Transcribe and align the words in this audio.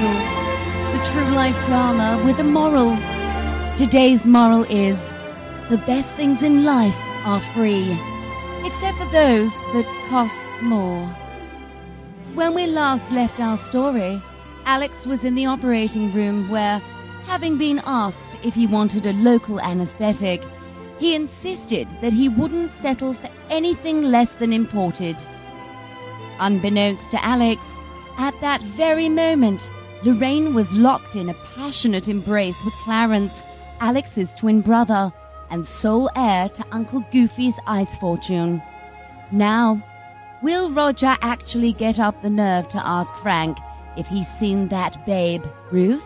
The 0.00 1.10
true 1.12 1.30
life 1.34 1.56
drama 1.66 2.22
with 2.24 2.38
a 2.38 2.44
moral. 2.44 2.96
Today's 3.76 4.26
moral 4.26 4.64
is 4.64 5.12
the 5.68 5.76
best 5.86 6.14
things 6.14 6.42
in 6.42 6.64
life 6.64 6.96
are 7.26 7.40
free, 7.40 7.98
except 8.64 8.96
for 8.96 9.04
those 9.12 9.52
that 9.74 10.06
cost 10.08 10.46
more. 10.62 11.06
When 12.34 12.54
we 12.54 12.64
last 12.64 13.12
left 13.12 13.40
our 13.40 13.58
story, 13.58 14.22
Alex 14.64 15.06
was 15.06 15.22
in 15.22 15.34
the 15.34 15.44
operating 15.44 16.10
room 16.14 16.48
where, 16.48 16.78
having 17.26 17.58
been 17.58 17.82
asked 17.84 18.38
if 18.42 18.54
he 18.54 18.66
wanted 18.66 19.04
a 19.04 19.12
local 19.12 19.60
anesthetic, 19.60 20.42
he 20.98 21.14
insisted 21.14 21.86
that 22.00 22.14
he 22.14 22.30
wouldn't 22.30 22.72
settle 22.72 23.12
for 23.12 23.28
anything 23.50 24.00
less 24.00 24.30
than 24.32 24.54
imported. 24.54 25.20
Unbeknownst 26.38 27.10
to 27.10 27.22
Alex, 27.22 27.66
at 28.16 28.40
that 28.40 28.62
very 28.62 29.10
moment, 29.10 29.70
Lorraine 30.02 30.54
was 30.54 30.74
locked 30.74 31.14
in 31.14 31.28
a 31.28 31.34
passionate 31.54 32.08
embrace 32.08 32.64
with 32.64 32.72
Clarence, 32.84 33.44
Alex's 33.80 34.32
twin 34.32 34.62
brother, 34.62 35.12
and 35.50 35.66
sole 35.66 36.08
heir 36.16 36.48
to 36.48 36.64
Uncle 36.72 37.04
Goofy's 37.12 37.58
ice 37.66 37.98
fortune. 37.98 38.62
Now, 39.30 39.82
will 40.42 40.70
Roger 40.70 41.18
actually 41.20 41.74
get 41.74 41.98
up 41.98 42.22
the 42.22 42.30
nerve 42.30 42.66
to 42.70 42.86
ask 42.86 43.14
Frank 43.16 43.58
if 43.98 44.06
he's 44.06 44.26
seen 44.26 44.68
that 44.68 45.04
babe, 45.04 45.44
Ruth? 45.70 46.04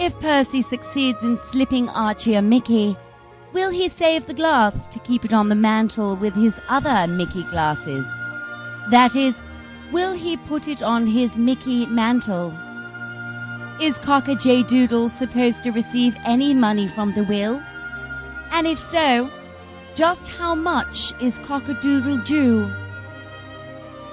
If 0.00 0.18
Percy 0.18 0.60
succeeds 0.60 1.22
in 1.22 1.36
slipping 1.36 1.88
Archie 1.88 2.34
a 2.34 2.42
Mickey, 2.42 2.96
will 3.52 3.70
he 3.70 3.88
save 3.88 4.26
the 4.26 4.34
glass 4.34 4.88
to 4.88 4.98
keep 4.98 5.24
it 5.24 5.32
on 5.32 5.48
the 5.48 5.54
mantel 5.54 6.16
with 6.16 6.34
his 6.34 6.60
other 6.68 7.06
Mickey 7.06 7.44
glasses? 7.44 8.04
That 8.90 9.14
is, 9.14 9.40
will 9.92 10.12
he 10.12 10.36
put 10.36 10.66
it 10.66 10.82
on 10.82 11.06
his 11.06 11.38
Mickey 11.38 11.86
mantle? 11.86 12.52
Is 13.80 13.98
Cocker 13.98 14.36
J. 14.36 14.62
Doodle 14.62 15.08
supposed 15.08 15.64
to 15.64 15.72
receive 15.72 16.14
any 16.24 16.54
money 16.54 16.86
from 16.86 17.12
the 17.12 17.24
will? 17.24 17.60
And 18.52 18.68
if 18.68 18.80
so, 18.80 19.28
just 19.96 20.28
how 20.28 20.54
much 20.54 21.12
is 21.20 21.40
Cockadoodle 21.40 22.24
due? 22.24 22.70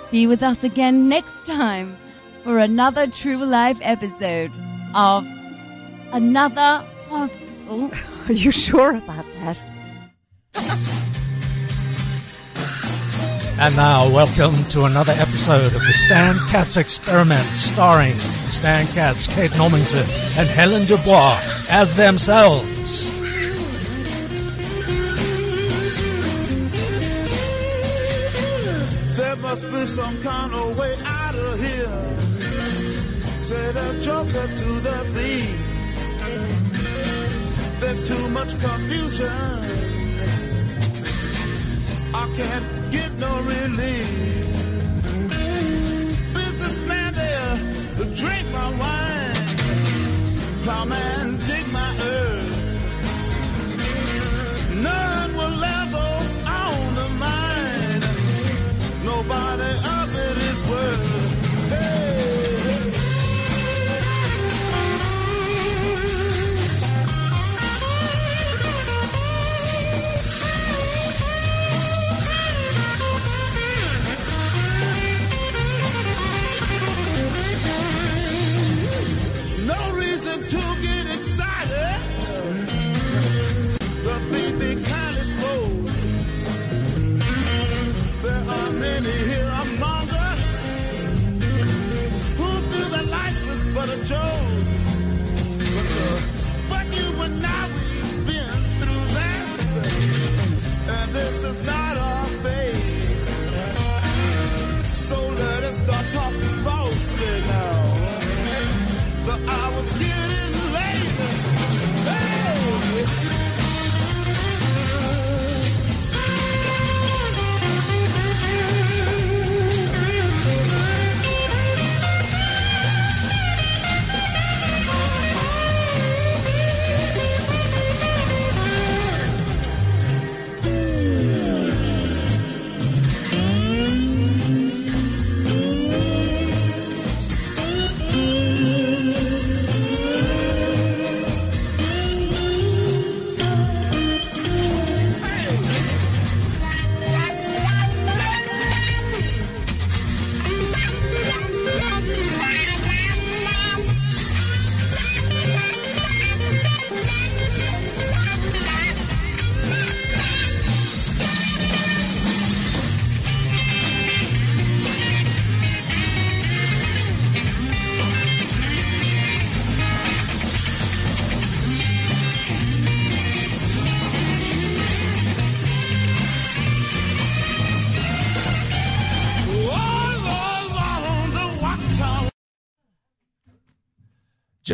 Be 0.09 0.25
with 0.25 0.41
us 0.41 0.63
again 0.63 1.07
next 1.07 1.45
time 1.45 1.95
for 2.43 2.57
another 2.57 3.05
true 3.05 3.37
life 3.37 3.77
episode 3.81 4.51
of 4.95 5.27
Another 6.11 6.83
Hospital. 7.07 7.91
Are 8.27 8.33
you 8.33 8.49
sure 8.49 8.95
about 8.95 9.25
that? 10.55 11.07
And 13.61 13.75
now, 13.75 14.09
welcome 14.09 14.65
to 14.69 14.85
another 14.85 15.11
episode 15.11 15.75
of 15.75 15.81
the 15.83 15.93
Stan 15.93 16.39
Katz 16.47 16.77
Experiment, 16.77 17.45
starring 17.55 18.17
Stan 18.47 18.87
Katz, 18.87 19.27
Kate 19.27 19.51
Normington, 19.51 20.01
and 20.39 20.47
Helen 20.49 20.87
Dubois 20.87 21.39
as 21.69 21.93
themselves. 21.93 23.07
There 29.15 29.35
must 29.35 29.69
be 29.69 29.85
some 29.85 30.19
kind 30.23 30.55
of 30.55 30.75
way 30.75 30.97
out 31.05 31.35
of 31.35 31.59
here. 31.61 32.17
Joker 34.01 34.47
to 34.47 34.69
the 34.81 35.05
thief. 35.13 35.55
There's 37.79 38.07
too 38.07 38.29
much 38.29 38.59
confusion. 38.59 39.27
I 42.13 42.33
can't 42.35 42.80
get 42.91 43.11
no 43.17 43.41
relief. 43.41 44.09
Businessman 46.33 47.13
there, 47.13 47.57
drink 48.13 48.51
my 48.51 48.69
wine. 48.81 49.47
Plowman, 50.63 51.37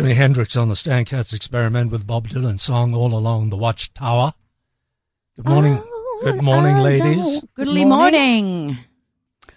Jimi 0.08 0.16
Hendrix 0.16 0.56
on 0.56 0.70
the 0.70 0.76
Stan 0.78 1.04
Katz 1.04 1.34
Experiment 1.34 1.92
with 1.92 2.08
Bob 2.08 2.30
Dylan 2.30 2.58
song 2.58 2.94
All 2.96 3.14
Along 3.14 3.50
the 3.50 3.58
Watchtower. 3.58 4.34
Good 5.36 5.46
morning. 5.50 5.78
Oh, 5.86 6.22
Good 6.24 6.42
morning, 6.42 6.78
hello. 6.78 6.86
ladies. 6.86 7.42
Good 7.42 7.50
Goodly 7.56 7.84
morning. 7.84 8.78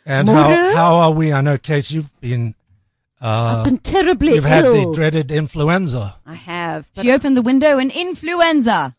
And 0.05 0.27
Morning. 0.27 0.57
how, 0.57 0.75
how 0.75 0.95
are 0.97 1.13
we? 1.13 1.33
I 1.33 1.41
know, 1.43 1.57
Kate, 1.57 1.89
you've 1.89 2.11
been, 2.21 2.57
uh, 3.23 3.59
I've 3.59 3.65
been 3.65 3.79
terribly 3.79 4.35
you've 4.35 4.43
had 4.45 4.65
the 4.65 4.91
dreaded 4.93 5.31
influenza. 5.31 6.17
I 6.27 6.35
have. 6.35 6.91
But 6.97 7.03
She 7.05 7.13
opened 7.13 7.37
the 7.37 7.43
window 7.43 7.79
and 7.79 7.93
influenza. 7.93 8.97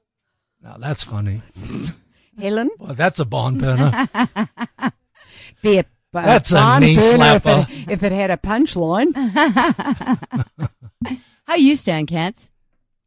Now 0.63 0.77
that's 0.80 1.03
funny. 1.03 1.42
Helen, 2.39 2.69
Well, 2.80 2.94
that's 2.94 3.19
a 3.19 3.25
barn 3.25 3.57
burner. 3.59 3.92
be 5.62 5.80
a, 5.80 5.81
a 5.81 5.86
That's 6.13 6.53
a 6.53 6.80
knee 6.80 6.95
burner 6.95 7.36
if 7.36 7.44
slapper. 7.44 7.69
it, 7.69 7.92
if 7.92 8.03
it 8.03 8.13
had 8.13 8.31
a 8.31 8.38
punchline. 8.38 9.12
How 11.51 11.57
you 11.57 11.75
stand, 11.75 12.07
Cats? 12.07 12.50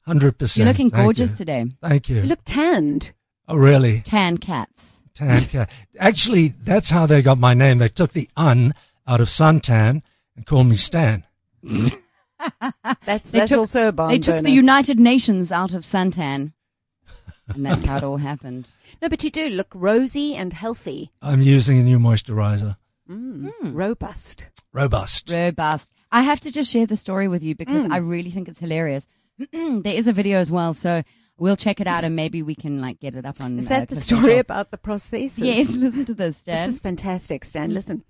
Hundred 0.04 0.36
percent. 0.36 0.64
You're 0.66 0.72
looking 0.74 0.90
gorgeous 0.90 1.30
you. 1.30 1.36
today. 1.36 1.64
Thank 1.80 2.10
you. 2.10 2.16
You 2.16 2.22
look 2.24 2.40
tanned. 2.44 3.10
oh, 3.48 3.56
really? 3.56 4.02
Tan 4.02 4.36
cats. 4.36 5.00
Tan 5.14 5.44
cat. 5.46 5.70
Actually, 5.98 6.48
that's 6.48 6.90
how 6.90 7.06
they 7.06 7.22
got 7.22 7.38
my 7.38 7.54
name. 7.54 7.78
They 7.78 7.88
took 7.88 8.12
the 8.12 8.28
un 8.36 8.74
out 9.08 9.22
of 9.22 9.28
suntan 9.28 10.02
and 10.36 10.44
called 10.44 10.66
me 10.66 10.76
Stan. 10.76 11.24
That's 11.62 13.30
They 13.30 13.38
that's 13.38 13.48
took- 13.48 13.60
also 13.60 13.88
a 13.88 13.92
barn 13.92 14.10
they 14.10 14.18
took 14.18 14.34
burner. 14.34 14.42
the 14.42 14.50
United 14.52 15.00
Nations 15.00 15.50
out 15.50 15.72
of 15.72 15.82
suntan. 15.82 16.52
And 17.48 17.64
that's 17.64 17.86
how 17.86 17.96
it 17.96 18.02
all 18.04 18.18
happened. 18.18 18.70
no, 19.00 19.08
but 19.08 19.24
you 19.24 19.30
do 19.30 19.48
look 19.48 19.68
rosy 19.74 20.34
and 20.34 20.52
healthy, 20.52 21.10
I'm 21.22 21.40
using 21.40 21.78
a 21.78 21.82
new 21.82 21.98
moisturizer. 21.98 22.76
mm. 23.10 23.50
Mm. 23.62 23.74
robust. 23.74 24.50
Robust. 24.74 25.30
Robust. 25.30 25.90
I 26.14 26.22
have 26.22 26.40
to 26.40 26.52
just 26.52 26.70
share 26.70 26.86
the 26.86 26.96
story 26.96 27.26
with 27.28 27.42
you 27.42 27.54
because 27.54 27.84
Mm. 27.84 27.92
I 27.92 27.98
really 27.98 28.30
think 28.30 28.48
it's 28.48 28.60
hilarious. 28.60 29.06
there 29.52 29.94
is 30.00 30.06
a 30.06 30.12
video 30.12 30.38
as 30.38 30.50
well, 30.52 30.72
so 30.72 31.02
we'll 31.38 31.56
check 31.56 31.80
it 31.80 31.88
out 31.88 32.04
and 32.04 32.14
maybe 32.14 32.42
we 32.42 32.54
can 32.54 32.80
like 32.80 33.00
get 33.00 33.14
it 33.16 33.26
up 33.26 33.40
on. 33.40 33.58
Is 33.58 33.66
uh, 33.66 33.70
that 33.70 33.88
the 33.88 33.96
story 33.96 34.38
about 34.38 34.70
the 34.70 34.78
prosthesis? 34.78 35.38
Yes, 35.44 35.74
listen 35.84 36.04
to 36.04 36.14
this, 36.14 36.38
This 36.40 36.68
is 36.68 36.78
fantastic, 36.78 37.44
Stan. 37.44 37.74
Listen. 37.74 38.04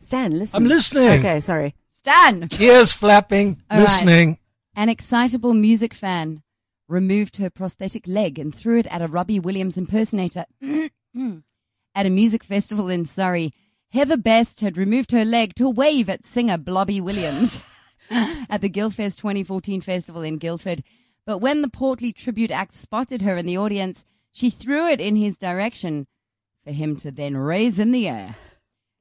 Stan, 0.00 0.38
listen. 0.38 0.56
I'm 0.62 0.68
listening. 0.68 1.08
Okay, 1.20 1.40
sorry. 1.40 1.74
Stan! 1.92 2.48
Tears 2.48 2.92
flapping, 2.92 3.60
All 3.70 3.78
right. 3.78 3.84
listening. 3.84 4.38
An 4.76 4.88
excitable 4.90 5.54
music 5.54 5.94
fan 5.94 6.42
removed 6.86 7.38
her 7.38 7.50
prosthetic 7.50 8.06
leg 8.06 8.38
and 8.38 8.54
threw 8.54 8.78
it 8.78 8.86
at 8.86 9.02
a 9.02 9.08
Robbie 9.08 9.40
Williams 9.40 9.76
impersonator 9.76 10.44
at 10.62 12.06
a 12.06 12.10
music 12.10 12.44
festival 12.44 12.88
in 12.88 13.06
Surrey. 13.06 13.52
Heather 13.90 14.18
Best 14.18 14.60
had 14.60 14.76
removed 14.76 15.12
her 15.12 15.24
leg 15.24 15.54
to 15.54 15.70
wave 15.70 16.10
at 16.10 16.26
singer 16.26 16.58
Blobby 16.58 17.00
Williams 17.00 17.64
at 18.10 18.60
the 18.60 18.68
Guildfest 18.68 19.18
2014 19.18 19.80
festival 19.80 20.20
in 20.20 20.36
Guildford. 20.36 20.84
But 21.24 21.38
when 21.38 21.62
the 21.62 21.70
portly 21.70 22.12
tribute 22.12 22.50
act 22.50 22.74
spotted 22.74 23.22
her 23.22 23.38
in 23.38 23.46
the 23.46 23.56
audience, 23.56 24.04
she 24.30 24.50
threw 24.50 24.88
it 24.88 25.00
in 25.00 25.16
his 25.16 25.38
direction 25.38 26.06
for 26.64 26.70
him 26.70 26.96
to 26.96 27.10
then 27.10 27.34
raise 27.34 27.78
in 27.78 27.90
the 27.90 28.08
air. 28.08 28.36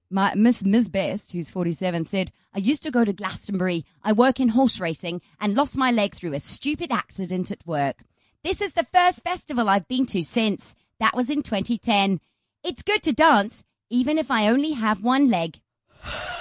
My 0.10 0.34
Miss 0.36 0.64
Ms. 0.64 0.88
Best, 0.88 1.34
who's 1.34 1.50
47, 1.50 2.06
said, 2.06 2.32
I 2.54 2.60
used 2.60 2.84
to 2.84 2.92
go 2.92 3.04
to 3.04 3.12
Glastonbury. 3.12 3.84
I 4.02 4.14
work 4.14 4.40
in 4.40 4.48
horse 4.48 4.80
racing 4.80 5.22
and 5.42 5.54
lost 5.54 5.76
my 5.76 5.92
leg 5.92 6.16
through 6.16 6.34
a 6.34 6.40
stupid 6.40 6.94
accident 6.94 7.52
at 7.52 7.68
work. 7.68 8.02
This 8.42 8.62
is 8.62 8.72
the 8.72 8.88
first 8.94 9.22
festival 9.22 9.68
I've 9.68 9.90
been 9.90 10.06
to 10.06 10.24
since. 10.24 10.78
That 11.02 11.14
was 11.14 11.30
in 11.30 11.44
2010. 11.44 12.22
It's 12.64 12.84
good 12.84 13.04
to 13.04 13.12
dance, 13.12 13.66
even 13.90 14.18
if 14.18 14.32
I 14.32 14.50
only 14.50 14.72
have 14.74 15.04
one 15.04 15.30
leg. 15.30 15.58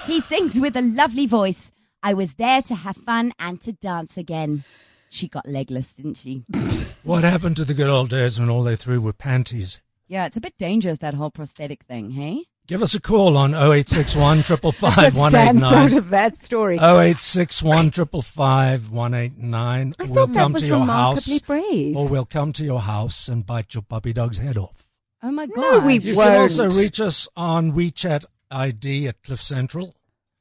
He 0.06 0.20
sings 0.20 0.58
with 0.58 0.76
a 0.76 0.82
lovely 0.82 1.26
voice. 1.26 1.70
I 2.02 2.14
was 2.14 2.34
there 2.34 2.62
to 2.62 2.74
have 2.74 2.96
fun 2.96 3.32
and 3.38 3.60
to 3.62 3.72
dance 3.72 4.16
again. 4.16 4.62
She 5.10 5.28
got 5.28 5.48
legless, 5.48 5.94
didn't 5.94 6.16
she? 6.18 6.44
What 7.02 7.22
happened 7.22 7.56
to 7.58 7.64
the 7.64 7.74
good 7.74 7.88
old 7.88 8.10
days 8.10 8.40
when 8.40 8.50
all 8.50 8.64
they 8.64 8.74
threw 8.74 9.00
were 9.00 9.12
panties? 9.12 9.80
Yeah, 10.08 10.26
it's 10.26 10.36
a 10.36 10.40
bit 10.40 10.56
dangerous, 10.58 10.98
that 10.98 11.14
whole 11.14 11.30
prosthetic 11.30 11.84
thing, 11.84 12.10
hey? 12.10 12.44
Give 12.66 12.82
us 12.82 12.94
a 12.96 13.00
call 13.00 13.36
on 13.36 13.54
0861 13.54 14.36
That's 14.48 14.50
what 14.60 14.74
555 14.74 15.30
Stan 15.30 15.60
thought 15.60 15.72
189. 15.72 15.98
of 15.98 16.10
that 16.10 16.36
story. 16.36 16.76
0861 16.78 17.92
555 17.92 18.90
189. 18.90 19.92
I 20.00 20.04
We'll 20.04 20.26
that 20.26 20.34
come 20.34 20.52
was 20.52 20.62
to 20.64 20.68
your 20.68 20.80
remarkably 20.80 21.32
house, 21.34 21.38
brave. 21.42 21.96
or 21.96 22.08
we'll 22.08 22.24
come 22.24 22.52
to 22.54 22.64
your 22.64 22.80
house 22.80 23.28
and 23.28 23.46
bite 23.46 23.72
your 23.74 23.82
puppy 23.82 24.12
dog's 24.12 24.38
head 24.38 24.58
off. 24.58 24.85
Oh 25.22 25.30
my 25.30 25.46
god. 25.46 25.56
No, 25.80 25.86
we 25.86 25.98
You 25.98 26.16
won't. 26.16 26.28
can 26.28 26.40
also 26.42 26.70
reach 26.70 27.00
us 27.00 27.28
on 27.36 27.72
WeChat 27.72 28.24
ID 28.50 29.08
at 29.08 29.22
Cliff 29.22 29.42
Central. 29.42 29.94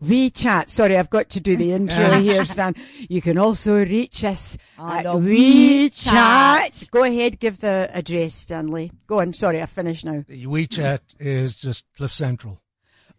WeChat. 0.04 0.68
Sorry, 0.70 0.98
I've 0.98 1.10
got 1.10 1.30
to 1.32 1.40
do 1.40 1.56
the 1.56 1.72
intro 1.72 2.20
here, 2.20 2.44
Stan. 2.46 2.76
You 3.10 3.22
can 3.22 3.38
also 3.38 3.76
reach 3.76 4.24
us 4.26 4.58
On 4.78 4.92
at 4.92 5.06
WeChat. 5.06 5.90
WeChat. 5.90 6.92
Go 6.92 7.04
ahead, 7.04 7.40
give 7.40 7.60
the 7.60 7.90
address, 7.92 8.34
Stanley. 8.36 8.92
Go 9.08 9.22
on. 9.22 9.34
Sorry, 9.34 9.62
I 9.62 9.66
finished 9.66 10.06
now. 10.06 10.24
The 10.28 10.46
WeChat 10.46 11.00
is 11.20 11.56
just 11.56 11.86
Cliff 11.96 12.14
Central. 12.14 12.62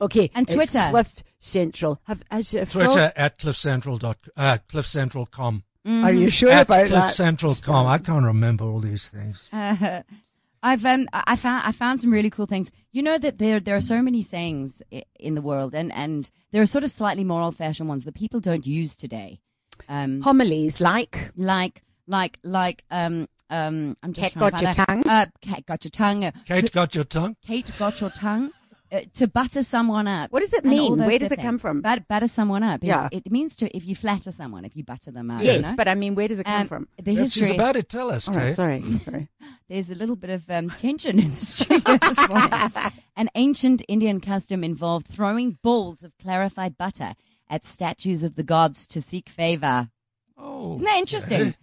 Okay. 0.00 0.30
And 0.34 0.44
it's 0.46 0.54
Twitter. 0.54 0.86
Cliff 0.90 1.24
Central. 1.38 1.98
Have 2.04 2.22
as 2.30 2.52
a 2.54 2.66
Twitter 2.66 3.10
at 3.16 3.38
cliffcentral 3.38 3.98
dot 3.98 4.18
uh, 4.36 4.58
cliffcentral.com. 4.68 5.64
Are 5.86 6.12
you 6.12 6.30
sure 6.30 6.50
at 6.50 6.66
about 6.66 6.88
that? 6.88 7.10
cliffcentral.com. 7.12 7.86
I 7.86 7.98
can't 7.98 8.24
remember 8.26 8.64
all 8.64 8.80
these 8.80 9.08
things. 9.08 9.48
Uh, 9.52 10.02
I've 10.66 10.84
um 10.84 11.08
I 11.12 11.22
I 11.28 11.36
found 11.36 11.62
I 11.64 11.72
found 11.72 12.00
some 12.00 12.12
really 12.12 12.30
cool 12.30 12.46
things. 12.46 12.72
You 12.90 13.02
know 13.02 13.16
that 13.16 13.38
there 13.38 13.60
there 13.60 13.76
are 13.76 13.80
so 13.80 14.02
many 14.02 14.22
sayings 14.22 14.82
in 15.18 15.36
the 15.36 15.42
world, 15.42 15.76
and 15.76 15.92
and 15.92 16.28
there 16.50 16.60
are 16.60 16.66
sort 16.66 16.82
of 16.82 16.90
slightly 16.90 17.22
more 17.22 17.40
old 17.40 17.56
fashioned 17.56 17.88
ones 17.88 18.04
that 18.04 18.14
people 18.14 18.40
don't 18.40 18.66
use 18.66 18.96
today. 18.96 19.40
Um, 19.88 20.22
Homilies 20.22 20.80
like 20.80 21.30
like 21.36 21.82
like 22.08 22.38
like 22.42 22.82
um 22.90 23.28
um 23.48 23.96
I'm 24.02 24.12
just 24.12 24.24
Cat 24.24 24.32
trying 24.32 24.50
got 24.50 24.58
to 24.58 24.64
your 24.64 24.74
find 24.74 25.04
tongue. 25.04 25.12
Uh, 25.12 25.26
cat 25.40 25.66
got 25.66 25.84
your 25.84 25.90
tongue. 25.90 26.32
Kate 26.46 26.72
got 26.72 26.94
your 26.96 27.04
tongue? 27.04 27.36
Kate 27.46 27.72
got 27.78 28.00
your 28.00 28.10
tongue. 28.10 28.50
Uh, 28.92 29.00
to 29.14 29.26
butter 29.26 29.64
someone 29.64 30.06
up. 30.06 30.30
What 30.30 30.40
does 30.42 30.52
it 30.52 30.64
mean? 30.64 30.96
Where 30.96 31.18
does 31.18 31.32
it 31.32 31.40
come 31.40 31.58
from? 31.58 31.80
But, 31.80 32.06
butter 32.06 32.28
someone 32.28 32.62
up. 32.62 32.84
is- 32.84 32.88
Yeah. 32.88 33.08
It 33.10 33.32
means 33.32 33.56
to 33.56 33.76
if 33.76 33.84
you 33.84 33.96
flatter 33.96 34.30
someone, 34.30 34.64
if 34.64 34.76
you 34.76 34.84
butter 34.84 35.10
them 35.10 35.28
up. 35.28 35.42
yes, 35.42 35.56
you 35.56 35.62
know? 35.70 35.76
but 35.76 35.88
I 35.88 35.96
mean, 35.96 36.14
where 36.14 36.28
does 36.28 36.38
it 36.38 36.44
come 36.46 36.60
Um, 36.62 36.68
from? 36.68 36.88
the 37.02 37.10
If 37.10 37.18
history. 37.18 37.42
she's 37.46 37.50
about 37.50 37.72
to 37.72 37.82
tell 37.82 38.10
us, 38.12 38.28
All 38.28 38.34
Kate. 38.34 38.54
sorry, 38.54 38.82
sorry. 38.98 39.28
There's 39.68 39.90
a 39.90 39.96
little 39.96 40.14
bit 40.14 40.30
of 40.30 40.48
um, 40.48 40.70
tension 40.70 41.18
in 41.18 41.30
the 41.34 41.36
studio 41.40 41.96
this 41.96 42.28
morning. 42.28 42.50
An 43.16 43.28
ancient 43.34 43.82
Indian 43.88 44.20
custom 44.20 44.62
involved 44.62 45.08
throwing 45.08 45.58
balls 45.62 46.04
of 46.04 46.16
clarified 46.18 46.76
butter 46.78 47.14
at 47.50 47.64
statues 47.64 48.22
of 48.22 48.36
the 48.36 48.44
gods 48.44 48.86
to 48.88 49.02
seek 49.02 49.28
favor. 49.28 49.88
Oh, 50.38 50.74
Isn't 50.76 50.84
that 50.84 50.98
interesting? 50.98 51.54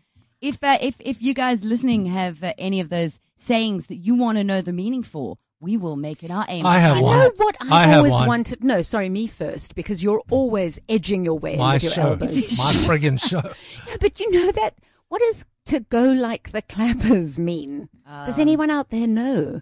If 0.41 0.61
uh, 0.61 0.77
if 0.81 0.95
if 0.99 1.21
you 1.21 1.33
guys 1.33 1.63
listening 1.63 2.07
have 2.07 2.43
uh, 2.43 2.53
any 2.57 2.81
of 2.81 2.89
those 2.89 3.17
sayings 3.37 3.87
that 3.87 3.95
you 3.95 4.15
want 4.15 4.37
to 4.39 4.43
know 4.43 4.61
the 4.61 4.73
meaning 4.73 5.03
for, 5.03 5.37
we 5.63 5.77
will 5.77 5.95
make 5.95 6.23
it 6.23 6.29
our 6.31 6.45
aim. 6.47 6.65
I 6.65 6.77
have 6.79 6.93
find 6.93 7.03
one. 7.05 7.17
Know 7.19 7.31
what 7.37 7.57
I've 7.61 7.71
I 7.71 7.83
have 7.87 7.97
always 7.97 8.13
one. 8.13 8.27
wanted? 8.27 8.63
No, 8.63 8.81
sorry, 8.83 9.09
me 9.09 9.27
first, 9.27 9.73
because 9.75 10.03
you're 10.03 10.21
always 10.29 10.79
edging 10.87 11.25
your 11.25 11.39
way 11.39 11.53
in 11.53 11.59
my 11.59 11.75
with 11.75 11.83
your 11.83 11.91
show. 11.93 12.01
elbows. 12.09 12.35
My 12.57 12.73
friggin' 12.73 13.19
show. 13.19 13.41
No, 13.41 13.95
but 14.01 14.19
you 14.19 14.29
know 14.31 14.51
that. 14.51 14.75
What 15.07 15.21
does 15.21 15.45
to 15.67 15.79
go 15.79 16.03
like 16.11 16.51
the 16.51 16.61
clappers 16.61 17.39
mean? 17.39 17.87
Does 18.25 18.35
Um, 18.37 18.41
anyone 18.41 18.69
out 18.69 18.89
there 18.89 19.07
know? 19.07 19.61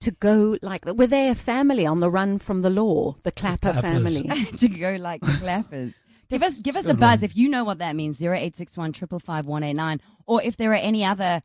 To 0.00 0.10
go 0.10 0.58
like 0.60 0.84
that? 0.84 0.96
Were 0.96 1.06
they 1.06 1.28
a 1.30 1.34
family 1.34 1.86
on 1.86 2.00
the 2.00 2.10
run 2.10 2.38
from 2.38 2.60
the 2.60 2.68
law? 2.70 3.16
The 3.22 3.32
Clapper 3.32 3.72
Clappers. 3.72 3.80
family. 4.18 4.44
to 4.58 4.68
go 4.68 4.96
like 5.00 5.22
the 5.22 5.28
clappers. 5.32 5.94
Give 6.28 6.42
us 6.42 6.60
give 6.60 6.76
us 6.76 6.84
a 6.86 6.94
buzz 6.94 7.20
one. 7.20 7.24
if 7.24 7.36
you 7.36 7.48
know 7.48 7.64
what 7.64 7.78
that 7.78 7.94
means. 7.96 8.18
Zero 8.18 8.36
eight 8.36 8.56
six 8.56 8.76
one 8.76 8.92
triple 8.92 9.20
five 9.20 9.46
one 9.46 9.62
eight 9.62 9.74
nine, 9.74 10.00
or 10.26 10.42
if 10.42 10.56
there 10.56 10.72
are 10.72 10.74
any 10.74 11.04
other 11.04 11.40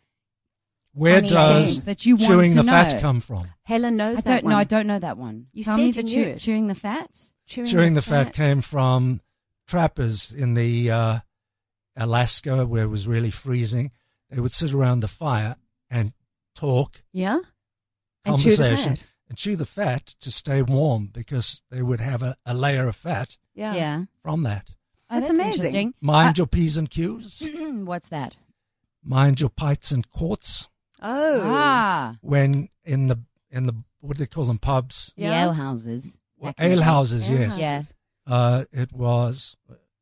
Where 0.93 1.17
Funny 1.21 1.29
does 1.29 1.85
that 1.85 2.05
you 2.05 2.15
want 2.17 2.27
chewing 2.27 2.49
to 2.51 2.57
the 2.57 2.63
know. 2.63 2.71
fat 2.71 3.01
come 3.01 3.21
from? 3.21 3.45
Helen 3.63 3.95
knows 3.95 4.17
I 4.17 4.21
that 4.21 4.25
don't 4.35 4.43
one. 4.45 4.51
know. 4.51 4.57
I 4.57 4.63
don't 4.65 4.87
know 4.87 4.99
that 4.99 5.17
one. 5.17 5.47
You 5.53 5.63
Tell 5.63 5.77
said 5.77 5.81
me 5.81 5.87
you 5.87 5.93
the 5.93 6.03
knew 6.03 6.13
chew, 6.13 6.29
it. 6.31 6.37
chewing 6.39 6.67
the 6.67 6.75
fat. 6.75 7.09
Chewing, 7.47 7.67
Chewing 7.69 7.93
the 7.93 8.01
fat 8.01 8.33
came 8.33 8.61
from 8.61 9.21
trappers 9.67 10.33
in 10.33 10.53
the 10.53 10.91
uh, 10.91 11.19
Alaska 11.95 12.65
where 12.65 12.83
it 12.83 12.87
was 12.89 13.07
really 13.07 13.31
freezing. 13.31 13.91
They 14.29 14.39
would 14.39 14.51
sit 14.51 14.73
around 14.73 15.01
the 15.01 15.07
fire 15.07 15.55
and 15.89 16.13
talk, 16.55 17.01
Yeah. 17.11 17.39
And 18.25 18.39
chew 18.39 18.51
the 18.51 18.57
conversation, 18.57 18.95
fat. 18.97 19.05
and 19.29 19.37
chew 19.37 19.55
the 19.55 19.65
fat 19.65 20.05
to 20.21 20.31
stay 20.31 20.61
warm 20.61 21.07
because 21.07 21.61
they 21.71 21.81
would 21.81 21.99
have 21.99 22.21
a, 22.23 22.35
a 22.45 22.53
layer 22.53 22.87
of 22.87 22.95
fat 22.95 23.35
Yeah. 23.55 23.73
Yeah. 23.75 24.03
from 24.23 24.43
that. 24.43 24.67
Oh, 25.09 25.15
That's 25.19 25.27
that's, 25.27 25.39
amazing. 25.39 25.55
interesting. 25.65 25.93
Mind 26.01 26.37
your 26.37 26.47
P's 26.47 26.77
and 26.77 26.89
Q's. 26.89 27.47
What's 27.55 28.09
that? 28.09 28.35
Mind 29.03 29.39
your 29.41 29.49
pints 29.49 29.91
and 29.91 30.09
quarts. 30.09 30.69
Oh. 31.01 31.41
Ah, 31.43 32.17
When 32.21 32.69
in 32.85 33.07
the 33.07 33.19
in 33.49 33.65
the 33.65 33.73
what 33.99 34.17
do 34.17 34.23
they 34.23 34.27
call 34.27 34.45
them 34.45 34.57
pubs? 34.59 35.13
the 35.15 35.23
Yeah. 35.23 35.43
ale 35.45 35.53
houses. 35.53 36.17
Well, 36.37 36.49
Back 36.53 36.59
in 36.65 36.69
the 36.71 36.75
ale 36.77 36.81
houses, 36.83 37.29
Ale 37.29 37.39
yes. 37.39 37.59
Yeah. 37.59 37.75
houses. 37.75 37.93
Uh, 38.27 38.65
it 38.71 38.91
was 38.93 39.55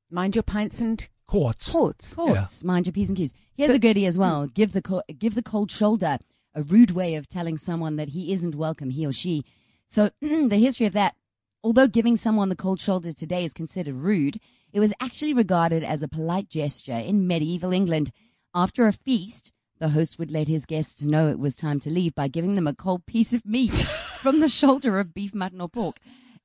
Mind 0.10 0.36
your 0.36 0.44
pints 0.44 0.82
and 0.82 1.08
quarts. 1.27 1.72
quarts. 1.72 2.12
Of 2.13 2.18
course, 2.18 2.63
mind 2.63 2.86
your 2.88 2.94
p's 2.94 3.10
and 3.10 3.18
q's. 3.18 3.34
Here's 3.56 3.70
So- 3.70 3.75
a 3.75 3.79
goodie 3.79 4.06
as 4.08 4.18
well. 4.18 4.48
Give 4.48 4.72
the 4.72 4.82
co- 4.82 5.03
give 5.18 5.36
the 5.36 5.44
cold 5.44 5.72
shoulder, 5.72 6.18
a 6.53 6.63
rude 6.63 6.91
way 6.91 7.15
of 7.15 7.27
telling 7.27 7.58
someone 7.58 7.98
that 7.98 8.10
he 8.10 8.34
isn't 8.34 8.56
welcome, 8.56 8.89
he 8.89 9.06
or 9.06 9.13
she. 9.13 9.46
So 9.88 10.10
the 10.22 10.58
history 10.58 10.86
of 10.88 10.94
that, 10.94 11.15
although 11.63 11.88
giving 11.88 12.18
someone 12.18 12.50
the 12.50 12.56
cold 12.56 12.79
shoulder 12.79 13.12
today 13.13 13.46
is 13.46 13.53
considered 13.53 13.96
rude, 13.96 14.39
it 14.74 14.79
was 14.79 14.94
actually 15.00 15.34
regarded 15.34 15.84
as 15.84 16.03
a 16.03 16.08
polite 16.08 16.50
gesture 16.50 16.98
in 16.98 17.27
medieval 17.27 17.72
England. 17.74 18.12
After 18.53 18.88
a 18.88 18.94
feast, 18.94 19.51
the 19.80 19.90
host 19.90 20.20
would 20.20 20.32
let 20.32 20.48
his 20.48 20.66
guests 20.66 21.02
know 21.02 21.28
it 21.30 21.40
was 21.40 21.56
time 21.56 21.80
to 21.82 21.90
leave 21.90 22.14
by 22.16 22.28
giving 22.28 22.56
them 22.56 22.68
a 22.68 22.76
cold 22.76 23.06
piece 23.06 23.34
of 23.34 23.46
meat 23.46 23.72
from 23.72 24.40
the 24.40 24.50
shoulder 24.50 25.00
of 25.00 25.14
beef, 25.14 25.34
mutton, 25.34 25.62
or 25.62 25.70
pork. 25.70 25.98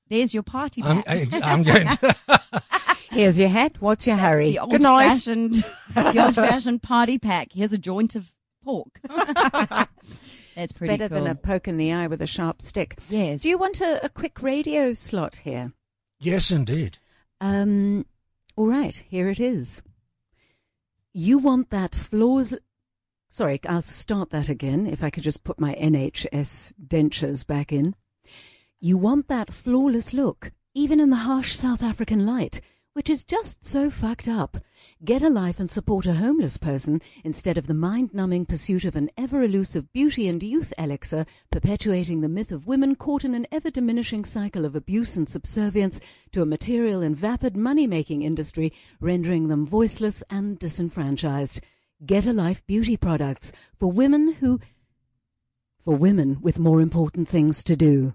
There's 0.08 0.32
your 0.34 0.42
party 0.42 0.82
I'm, 0.82 1.02
pack. 1.02 1.32
I, 1.34 1.40
I'm 1.42 1.62
going 1.62 1.86
to. 1.88 2.16
Here's 3.10 3.38
your 3.38 3.48
hat. 3.48 3.80
What's 3.80 4.06
your 4.06 4.16
hurry? 4.16 4.50
the 4.52 4.58
old 4.60 4.70
Good 4.72 4.82
night. 4.82 5.08
fashioned 5.08 5.54
the 5.94 6.24
old 6.24 6.34
fashioned 6.34 6.82
party 6.82 7.18
pack. 7.18 7.52
Here's 7.52 7.72
a 7.72 7.78
joint 7.78 8.16
of 8.16 8.30
pork. 8.64 9.00
That's 10.54 10.78
pretty 10.78 10.96
Better 10.96 11.08
cool. 11.08 11.22
than 11.24 11.26
a 11.32 11.34
poke 11.34 11.66
in 11.68 11.76
the 11.76 11.92
eye 11.92 12.06
with 12.06 12.22
a 12.22 12.26
sharp 12.26 12.62
stick. 12.62 12.96
yes. 13.08 13.40
Do 13.40 13.48
you 13.48 13.58
want 13.58 13.80
a, 13.80 14.04
a 14.04 14.08
quick 14.08 14.42
radio 14.42 14.92
slot 14.92 15.36
here? 15.36 15.72
yes, 16.20 16.50
indeed. 16.52 16.96
Um, 17.40 18.06
all 18.56 18.66
right, 18.68 18.94
here 19.08 19.28
it 19.28 19.40
is. 19.40 19.82
You 21.12 21.38
want 21.38 21.70
that 21.70 21.94
flaws. 21.94 22.54
Sorry, 23.34 23.60
I'll 23.68 23.82
start 23.82 24.30
that 24.30 24.48
again. 24.48 24.86
If 24.86 25.02
I 25.02 25.10
could 25.10 25.24
just 25.24 25.42
put 25.42 25.58
my 25.58 25.74
NHS 25.74 26.72
dentures 26.86 27.44
back 27.44 27.72
in. 27.72 27.96
You 28.78 28.96
want 28.96 29.26
that 29.26 29.52
flawless 29.52 30.14
look, 30.14 30.52
even 30.72 31.00
in 31.00 31.10
the 31.10 31.16
harsh 31.16 31.52
South 31.52 31.82
African 31.82 32.24
light, 32.24 32.60
which 32.92 33.10
is 33.10 33.24
just 33.24 33.64
so 33.64 33.90
fucked 33.90 34.28
up. 34.28 34.58
Get 35.04 35.24
a 35.24 35.28
life 35.28 35.58
and 35.58 35.68
support 35.68 36.06
a 36.06 36.14
homeless 36.14 36.58
person 36.58 37.02
instead 37.24 37.58
of 37.58 37.66
the 37.66 37.74
mind-numbing 37.74 38.44
pursuit 38.44 38.84
of 38.84 38.94
an 38.94 39.10
ever-elusive 39.16 39.92
beauty 39.92 40.28
and 40.28 40.40
youth 40.40 40.72
elixir 40.78 41.26
perpetuating 41.50 42.20
the 42.20 42.28
myth 42.28 42.52
of 42.52 42.68
women 42.68 42.94
caught 42.94 43.24
in 43.24 43.34
an 43.34 43.48
ever-diminishing 43.50 44.24
cycle 44.24 44.64
of 44.64 44.76
abuse 44.76 45.16
and 45.16 45.28
subservience 45.28 45.98
to 46.30 46.40
a 46.40 46.46
material 46.46 47.02
and 47.02 47.16
vapid 47.16 47.56
money-making 47.56 48.22
industry 48.22 48.72
rendering 49.00 49.48
them 49.48 49.66
voiceless 49.66 50.22
and 50.30 50.56
disenfranchised. 50.60 51.60
Get 52.04 52.26
a 52.26 52.32
Life 52.32 52.66
beauty 52.66 52.96
products 52.96 53.52
for 53.78 53.90
women 53.90 54.32
who 54.32 54.60
for 55.80 55.94
women 55.94 56.40
with 56.40 56.58
more 56.58 56.80
important 56.80 57.28
things 57.28 57.62
to 57.64 57.76
do. 57.76 58.14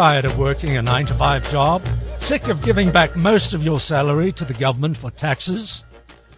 Tired 0.00 0.24
of 0.24 0.38
working 0.38 0.78
a 0.78 0.80
9 0.80 1.04
to 1.04 1.12
5 1.12 1.50
job? 1.50 1.86
Sick 2.20 2.48
of 2.48 2.62
giving 2.62 2.90
back 2.90 3.16
most 3.16 3.52
of 3.52 3.62
your 3.62 3.78
salary 3.78 4.32
to 4.32 4.46
the 4.46 4.54
government 4.54 4.96
for 4.96 5.10
taxes? 5.10 5.84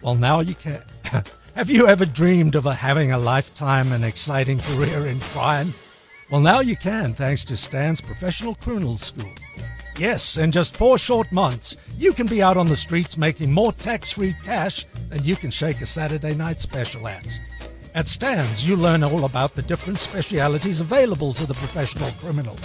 Well, 0.01 0.15
now 0.15 0.41
you 0.41 0.53
can. 0.53 0.81
Have 1.55 1.69
you 1.69 1.87
ever 1.87 2.05
dreamed 2.05 2.55
of 2.55 2.65
having 2.65 3.13
a 3.13 3.17
lifetime 3.17 3.93
and 3.93 4.03
exciting 4.03 4.59
career 4.59 5.07
in 5.07 5.17
crime? 5.21 5.73
Well, 6.29 6.41
now 6.41 6.59
you 6.59 6.75
can, 6.75 7.13
thanks 7.13 7.45
to 7.45 7.55
Stan's 7.55 8.01
Professional 8.01 8.55
Criminal 8.55 8.97
School. 8.97 9.31
Yes, 9.97 10.37
in 10.37 10.51
just 10.51 10.75
four 10.75 10.97
short 10.97 11.31
months, 11.31 11.77
you 11.97 12.11
can 12.11 12.27
be 12.27 12.43
out 12.43 12.57
on 12.57 12.67
the 12.67 12.75
streets 12.75 13.15
making 13.15 13.53
more 13.53 13.71
tax-free 13.71 14.35
cash 14.43 14.85
than 15.07 15.23
you 15.23 15.37
can 15.37 15.51
shake 15.51 15.79
a 15.79 15.85
Saturday 15.85 16.35
night 16.35 16.59
special 16.59 17.07
at. 17.07 17.25
At 17.95 18.09
Stan's, 18.09 18.67
you 18.67 18.75
learn 18.75 19.05
all 19.05 19.23
about 19.23 19.55
the 19.55 19.61
different 19.61 19.99
specialities 19.99 20.81
available 20.81 21.33
to 21.35 21.45
the 21.45 21.53
professional 21.53 22.11
criminal. 22.19 22.57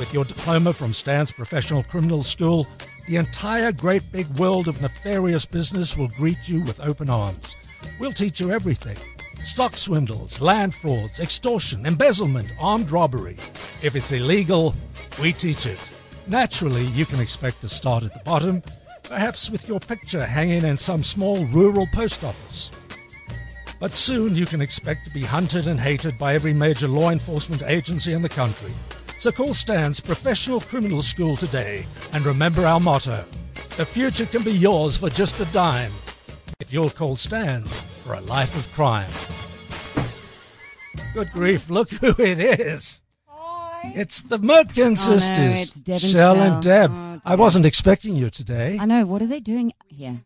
With 0.00 0.14
your 0.14 0.24
diploma 0.24 0.72
from 0.72 0.94
Stan's 0.94 1.30
Professional 1.30 1.82
Criminal 1.82 2.22
School, 2.22 2.66
the 3.06 3.16
entire 3.16 3.70
great 3.70 4.10
big 4.10 4.26
world 4.38 4.66
of 4.66 4.80
nefarious 4.80 5.44
business 5.44 5.94
will 5.94 6.08
greet 6.08 6.48
you 6.48 6.62
with 6.62 6.80
open 6.80 7.10
arms. 7.10 7.54
We'll 7.98 8.14
teach 8.14 8.40
you 8.40 8.50
everything. 8.50 8.96
Stock 9.44 9.76
swindles, 9.76 10.40
land 10.40 10.74
frauds, 10.74 11.20
extortion, 11.20 11.84
embezzlement, 11.84 12.50
armed 12.58 12.90
robbery. 12.90 13.36
If 13.82 13.94
it's 13.94 14.10
illegal, 14.10 14.74
we 15.20 15.34
teach 15.34 15.66
it. 15.66 15.78
Naturally, 16.26 16.86
you 16.86 17.04
can 17.04 17.20
expect 17.20 17.60
to 17.60 17.68
start 17.68 18.02
at 18.02 18.14
the 18.14 18.24
bottom, 18.24 18.62
perhaps 19.02 19.50
with 19.50 19.68
your 19.68 19.80
picture 19.80 20.24
hanging 20.24 20.64
in 20.64 20.78
some 20.78 21.02
small 21.02 21.44
rural 21.44 21.86
post 21.92 22.24
office. 22.24 22.70
But 23.78 23.92
soon 23.92 24.34
you 24.34 24.46
can 24.46 24.62
expect 24.62 25.04
to 25.04 25.10
be 25.12 25.24
hunted 25.24 25.66
and 25.66 25.78
hated 25.78 26.18
by 26.18 26.34
every 26.34 26.54
major 26.54 26.88
law 26.88 27.10
enforcement 27.10 27.62
agency 27.62 28.14
in 28.14 28.22
the 28.22 28.30
country. 28.30 28.72
So 29.20 29.30
call 29.30 29.52
Stan's 29.52 30.00
Professional 30.00 30.60
Criminal 30.62 31.02
School 31.02 31.36
today 31.36 31.84
and 32.14 32.24
remember 32.24 32.64
our 32.64 32.80
motto. 32.80 33.22
The 33.76 33.84
future 33.84 34.24
can 34.24 34.42
be 34.42 34.52
yours 34.52 34.96
for 34.96 35.10
just 35.10 35.38
a 35.40 35.44
dime 35.52 35.92
if 36.58 36.72
you'll 36.72 36.88
call 36.88 37.16
Stan's 37.16 37.80
for 38.02 38.14
a 38.14 38.20
life 38.22 38.56
of 38.56 38.72
crime. 38.72 39.10
Good 41.12 41.30
grief, 41.32 41.68
look 41.68 41.90
who 41.90 42.14
it 42.18 42.40
is. 42.40 43.02
Hi. 43.26 43.92
It's 43.94 44.22
the 44.22 44.38
Merkin 44.38 44.84
Oh, 44.86 44.88
no, 44.88 44.94
sisters, 44.94 45.68
it's 45.68 45.80
Deb 45.80 46.00
and 46.02 46.12
Shell 46.12 46.40
and 46.40 46.62
Deb. 46.62 46.90
Oh, 46.90 47.20
I 47.22 47.34
wasn't 47.34 47.66
expecting 47.66 48.16
you 48.16 48.30
today. 48.30 48.78
I 48.80 48.86
know. 48.86 49.04
What 49.04 49.20
are 49.20 49.26
they 49.26 49.40
doing 49.40 49.74
here? 49.88 50.18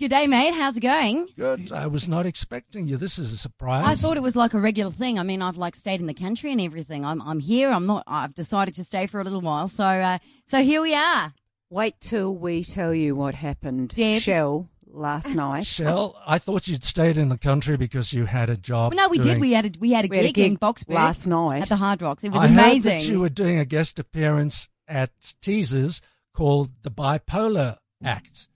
G'day, 0.00 0.28
mate. 0.28 0.54
How's 0.54 0.76
it 0.76 0.80
going? 0.80 1.28
Good. 1.36 1.72
I 1.72 1.86
was 1.86 2.06
not 2.08 2.26
expecting 2.26 2.86
you. 2.88 2.96
This 2.96 3.18
is 3.18 3.32
a 3.32 3.36
surprise. 3.36 3.84
I 3.86 3.94
thought 3.96 4.16
it 4.16 4.22
was 4.22 4.36
like 4.36 4.54
a 4.54 4.60
regular 4.60 4.90
thing. 4.92 5.18
I 5.18 5.22
mean, 5.22 5.42
I've 5.42 5.56
like 5.56 5.74
stayed 5.74 6.00
in 6.00 6.06
the 6.06 6.14
country 6.14 6.52
and 6.52 6.60
everything. 6.60 7.04
I'm 7.04 7.20
I'm 7.22 7.40
here. 7.40 7.70
I'm 7.70 7.86
not. 7.86 8.04
I've 8.06 8.34
decided 8.34 8.74
to 8.74 8.84
stay 8.84 9.06
for 9.06 9.20
a 9.20 9.24
little 9.24 9.40
while. 9.40 9.68
So 9.68 9.84
uh, 9.84 10.18
so 10.48 10.62
here 10.62 10.82
we 10.82 10.94
are. 10.94 11.32
Wait 11.70 11.94
till 12.00 12.34
we 12.34 12.62
tell 12.64 12.94
you 12.94 13.14
what 13.16 13.34
happened, 13.34 13.88
Deb? 13.88 14.20
Shell, 14.22 14.68
last 14.86 15.34
night. 15.34 15.66
Shell, 15.66 16.14
I 16.26 16.38
thought 16.38 16.68
you'd 16.68 16.84
stayed 16.84 17.16
in 17.16 17.28
the 17.28 17.38
country 17.38 17.76
because 17.76 18.12
you 18.12 18.24
had 18.24 18.50
a 18.50 18.56
job. 18.56 18.94
Well, 18.94 19.04
no, 19.06 19.10
we 19.10 19.18
did. 19.18 19.40
We 19.40 19.52
had 19.52 19.66
a 19.66 19.78
we 19.80 19.90
had 19.92 20.04
a 20.04 20.08
We 20.08 20.16
had 20.18 20.26
a 20.26 20.32
gig 20.32 20.38
in 20.38 20.50
gig 20.52 20.60
Boksburg 20.60 20.94
last 20.94 21.26
night. 21.26 21.62
at 21.62 21.68
the 21.68 21.76
Hard 21.76 22.02
Rocks. 22.02 22.22
It 22.22 22.30
was 22.30 22.40
I 22.40 22.46
amazing. 22.46 22.92
heard 22.92 23.00
that 23.00 23.08
you 23.08 23.20
were 23.20 23.28
doing 23.28 23.58
a 23.58 23.64
guest 23.64 23.98
appearance 23.98 24.68
at 24.86 25.10
Teasers 25.42 26.02
called 26.34 26.70
the 26.82 26.90
Bipolar 26.90 27.78
Act. 28.04 28.48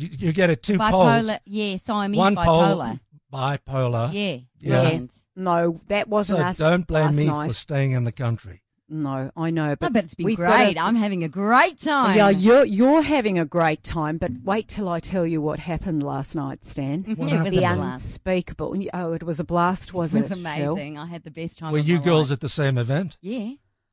You, 0.00 0.08
you 0.18 0.32
get 0.32 0.50
it 0.50 0.62
two 0.62 0.78
poles. 0.78 0.92
bipolar. 1.28 1.38
Yeah, 1.44 1.76
Siamese 1.76 2.18
One 2.18 2.36
bipolar. 2.36 2.76
pole, 2.76 2.98
bipolar. 3.32 4.12
Yeah, 4.12 4.38
Yeah. 4.60 4.80
brilliant. 4.80 5.12
No, 5.36 5.80
that 5.88 6.08
wasn't 6.08 6.40
So 6.40 6.44
us 6.44 6.58
don't 6.58 6.86
blame 6.86 7.06
last 7.06 7.16
me 7.16 7.24
night. 7.24 7.48
for 7.48 7.54
staying 7.54 7.92
in 7.92 8.04
the 8.04 8.12
country. 8.12 8.62
No, 8.92 9.30
I 9.36 9.50
know, 9.50 9.66
I 9.70 9.74
but 9.76 9.92
bet 9.92 10.04
it's 10.04 10.14
been 10.16 10.26
we've 10.26 10.36
got 10.36 10.56
great. 10.56 10.76
a- 10.76 10.80
I'm 10.80 10.96
having 10.96 11.22
a 11.22 11.28
great 11.28 11.78
time. 11.78 12.16
Yeah, 12.16 12.30
you're 12.30 12.64
you're 12.64 13.02
having 13.02 13.38
a 13.38 13.44
great 13.44 13.84
time, 13.84 14.18
but 14.18 14.32
wait 14.42 14.66
till 14.66 14.88
I 14.88 14.98
tell 14.98 15.24
you 15.24 15.40
what 15.40 15.60
happened 15.60 16.02
last 16.02 16.34
night, 16.34 16.64
Stan. 16.64 17.04
it 17.08 17.16
What 17.16 17.26
was 17.26 17.30
happened? 17.32 17.52
the 17.56 17.58
a 17.58 17.74
blast. 17.76 18.04
unspeakable. 18.04 18.82
Oh, 18.92 19.12
it 19.12 19.22
was 19.22 19.38
a 19.38 19.44
blast, 19.44 19.94
was 19.94 20.12
it 20.12 20.18
it? 20.18 20.22
was 20.22 20.30
Phil? 20.30 20.38
amazing. 20.40 20.98
I 20.98 21.06
had 21.06 21.22
the 21.22 21.30
best 21.30 21.60
time. 21.60 21.70
Were 21.72 21.78
of 21.78 21.86
you 21.88 21.98
my 21.98 22.04
girls 22.04 22.30
life. 22.30 22.38
at 22.38 22.40
the 22.40 22.48
same 22.48 22.78
event? 22.78 23.16
Yeah. 23.20 23.50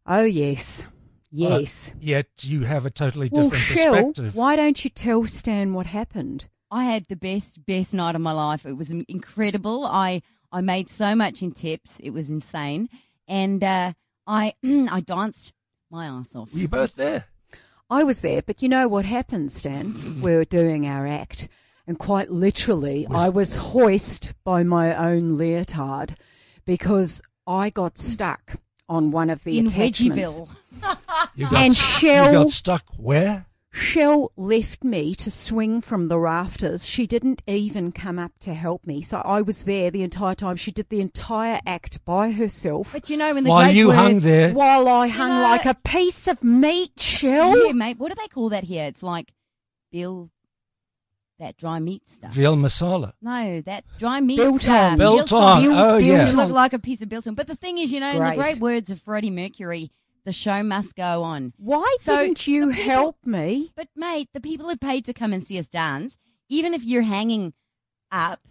Oh 0.08 0.24
yes, 0.24 0.84
yes. 1.32 1.92
Uh, 1.92 1.98
yet 2.02 2.28
you 2.42 2.64
have 2.64 2.86
a 2.86 2.90
totally 2.90 3.30
well, 3.32 3.50
different 3.50 3.80
Shell, 3.80 3.94
perspective. 3.94 4.36
why 4.36 4.56
don't 4.56 4.84
you 4.84 4.90
tell 4.90 5.26
Stan 5.28 5.74
what 5.74 5.86
happened? 5.86 6.48
I 6.70 6.84
had 6.84 7.06
the 7.08 7.16
best, 7.16 7.66
best 7.66 7.94
night 7.94 8.16
of 8.16 8.22
my 8.22 8.34
life. 8.34 8.66
It 8.66 8.74
was 8.74 8.92
incredible. 8.92 9.86
I, 9.86 10.22
I 10.52 10.62
made 10.62 10.90
so 10.90 11.16
much 11.16 11.42
in 11.42 11.52
tips. 11.52 12.00
It 12.00 12.12
was 12.12 12.30
insane. 12.30 12.90
And, 13.28 13.64
uh, 13.64 13.94
I, 14.26 14.54
I 14.64 15.02
danced 15.02 15.54
my 15.90 16.08
ass 16.08 16.36
off. 16.36 16.54
Were 16.54 16.60
you 16.60 16.68
both 16.68 16.96
there? 16.96 17.26
I 17.90 18.04
was 18.04 18.20
there, 18.20 18.42
but 18.42 18.62
you 18.62 18.68
know 18.68 18.90
what 18.90 19.06
happened, 19.06 19.52
Stan? 19.52 20.22
we 20.22 20.36
were 20.36 20.44
doing 20.44 20.86
our 20.88 21.08
act, 21.08 21.48
and 21.88 21.98
quite 21.98 22.30
literally, 22.30 23.08
Was- 23.10 23.26
I 23.26 23.30
was 23.30 23.56
hoist 23.56 24.34
by 24.44 24.64
my 24.64 25.10
own 25.10 25.38
leotard 25.38 26.14
because 26.66 27.22
I 27.46 27.70
got 27.70 27.98
stuck 27.98 28.58
on 28.90 29.12
one 29.12 29.30
of 29.30 29.42
the 29.44 29.60
in 29.60 29.68
attachments. 29.68 30.42
Wedgieville. 31.38 31.42
You 31.42 31.50
got, 31.50 31.54
And 31.64 31.70
you 31.70 31.74
Shell, 31.76 32.32
got 32.34 32.50
stuck 32.52 32.84
where? 32.98 33.46
Shell 33.72 34.32
left 34.38 34.84
me 34.84 35.14
to 35.16 35.30
swing 35.30 35.82
from 35.82 36.06
the 36.06 36.18
rafters. 36.18 36.84
She 36.88 37.06
didn't 37.06 37.44
even 37.46 37.92
come 37.92 38.18
up 38.18 38.32
to 38.40 38.54
help 38.54 38.88
me, 38.88 39.02
so 39.04 39.18
I 39.24 39.42
was 39.42 39.64
there 39.66 39.92
the 39.92 40.02
entire 40.02 40.34
time. 40.34 40.56
She 40.56 40.72
did 40.72 40.90
the 40.90 41.00
entire 41.02 41.60
act 41.66 42.04
by 42.04 42.32
herself. 42.32 42.92
But 42.94 43.10
you 43.12 43.18
know, 43.18 43.36
when 43.36 43.44
the 43.44 43.50
While 43.52 43.66
great 43.66 43.76
you 43.76 43.88
words, 43.88 44.00
hung 44.00 44.20
there, 44.22 44.52
While 44.54 44.88
I 44.88 45.08
hung 45.08 45.30
know- 45.30 45.42
like 45.44 45.66
a 45.68 45.76
piece 45.76 46.28
of 46.28 46.44
meat, 46.44 46.94
Shell. 46.98 47.68
Yeah, 47.68 47.74
mate. 47.74 48.00
What 48.00 48.10
do 48.10 48.16
they 48.20 48.28
call 48.30 48.50
that 48.50 48.64
here? 48.64 48.86
It's 48.86 49.04
like 49.04 49.32
Bill, 49.92 50.32
that 51.38 51.56
dry 51.58 51.80
meat 51.80 52.10
stuff. 52.10 52.32
veal 52.32 52.56
masala. 52.56 53.14
No, 53.22 53.62
that 53.62 53.84
dry 54.00 54.22
meat 54.22 54.38
Biltong. 54.38 54.60
stuff. 54.60 54.98
Biltong. 54.98 55.64
Bil- 55.64 55.78
Oh, 55.78 55.98
yeah. 55.98 56.28
You 56.28 56.36
look 56.36 56.50
like 56.50 56.74
a 56.74 56.80
piece 56.80 57.04
of 57.04 57.10
biltong. 57.10 57.36
But 57.36 57.46
the 57.46 57.56
thing 57.56 57.78
is, 57.78 57.92
you 57.92 58.00
know, 58.00 58.10
in 58.10 58.16
the 58.16 58.22
Great. 58.24 58.38
great 58.40 58.60
words 58.60 58.90
of 58.90 59.00
Freddie 59.02 59.30
Mercury, 59.30 59.92
the 60.28 60.34
show 60.34 60.62
must 60.62 60.94
go 60.96 61.24
on. 61.24 61.54
Why 61.58 61.98
So, 62.02 62.18
didn't 62.18 62.46
you 62.46 62.70
people- 62.72 62.84
help 62.84 63.26
me? 63.26 63.72
But 63.76 63.88
mate, 63.96 64.28
the 64.34 64.42
people 64.42 64.68
who 64.70 64.76
paid 64.76 65.06
to 65.06 65.14
come 65.14 65.32
and 65.32 65.42
see 65.48 65.58
us 65.58 65.70
dance, 65.70 66.18
even 66.50 66.74
if 66.74 66.84
you're 66.84 67.02
hanging 67.02 67.54
up, 68.12 68.42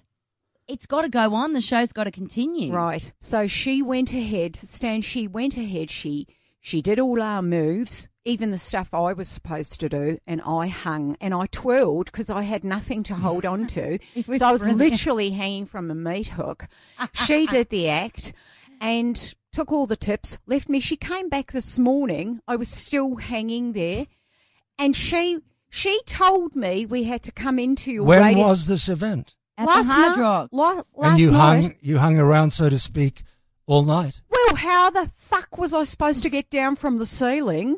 it's 0.66 0.86
got 0.86 1.02
to 1.02 1.10
go 1.10 1.34
on. 1.34 1.52
The 1.52 1.60
show's 1.60 1.92
got 1.92 2.04
to 2.04 2.10
continue. 2.10 2.72
Right. 2.72 3.12
So 3.20 3.46
she 3.46 3.82
went 3.82 4.12
ahead, 4.14 4.56
Stan, 4.56 5.02
she 5.02 5.28
went 5.28 5.58
ahead, 5.58 5.90
she 5.90 6.26
she 6.60 6.80
did 6.82 6.98
all 6.98 7.22
our 7.22 7.42
moves, 7.42 8.08
even 8.24 8.50
the 8.50 8.58
stuff 8.58 8.92
I 8.92 9.12
was 9.12 9.28
supposed 9.28 9.80
to 9.80 9.88
do, 9.88 10.18
and 10.26 10.40
I 10.40 10.66
hung 10.66 11.16
and 11.20 11.32
I 11.32 11.46
twirled 11.46 12.06
because 12.06 12.28
I 12.30 12.42
had 12.42 12.64
nothing 12.64 13.04
to 13.04 13.14
hold 13.14 13.44
on 13.46 13.66
to. 13.68 13.98
So 14.38 14.46
I 14.46 14.50
was 14.50 14.62
brilliant. 14.62 14.78
literally 14.92 15.30
hanging 15.30 15.66
from 15.66 15.90
a 15.90 15.94
meat 15.94 16.26
hook. 16.28 16.66
She 17.12 17.46
did 17.46 17.68
the 17.68 17.90
act 17.90 18.32
and 18.80 19.34
took 19.56 19.72
all 19.72 19.86
the 19.86 19.96
tips, 19.96 20.36
left 20.46 20.68
me. 20.68 20.80
She 20.80 20.96
came 20.96 21.28
back 21.30 21.50
this 21.50 21.78
morning. 21.78 22.40
I 22.46 22.56
was 22.56 22.68
still 22.68 23.16
hanging 23.16 23.72
there, 23.72 24.06
and 24.78 24.94
she 24.94 25.38
she 25.70 26.00
told 26.04 26.54
me 26.54 26.84
we 26.86 27.04
had 27.04 27.22
to 27.24 27.32
come 27.32 27.58
into 27.58 27.90
your 27.90 28.04
When 28.04 28.22
radio. 28.22 28.46
was 28.46 28.66
this 28.66 28.88
event? 28.88 29.34
At 29.58 29.66
last 29.66 29.86
the 29.88 29.92
Hard 29.94 30.16
night, 30.18 30.22
Rock. 30.22 30.48
la- 30.52 30.82
last 30.94 31.10
and 31.12 31.18
you 31.20 31.30
night. 31.30 31.62
hung 31.62 31.74
you 31.80 31.98
hung 31.98 32.18
around, 32.18 32.50
so 32.50 32.68
to 32.68 32.78
speak, 32.78 33.22
all 33.66 33.82
night. 33.84 34.20
Well, 34.28 34.56
how 34.56 34.90
the 34.90 35.10
fuck 35.16 35.56
was 35.56 35.72
I 35.72 35.84
supposed 35.84 36.24
to 36.24 36.30
get 36.30 36.50
down 36.50 36.76
from 36.76 36.98
the 36.98 37.06
ceiling? 37.06 37.76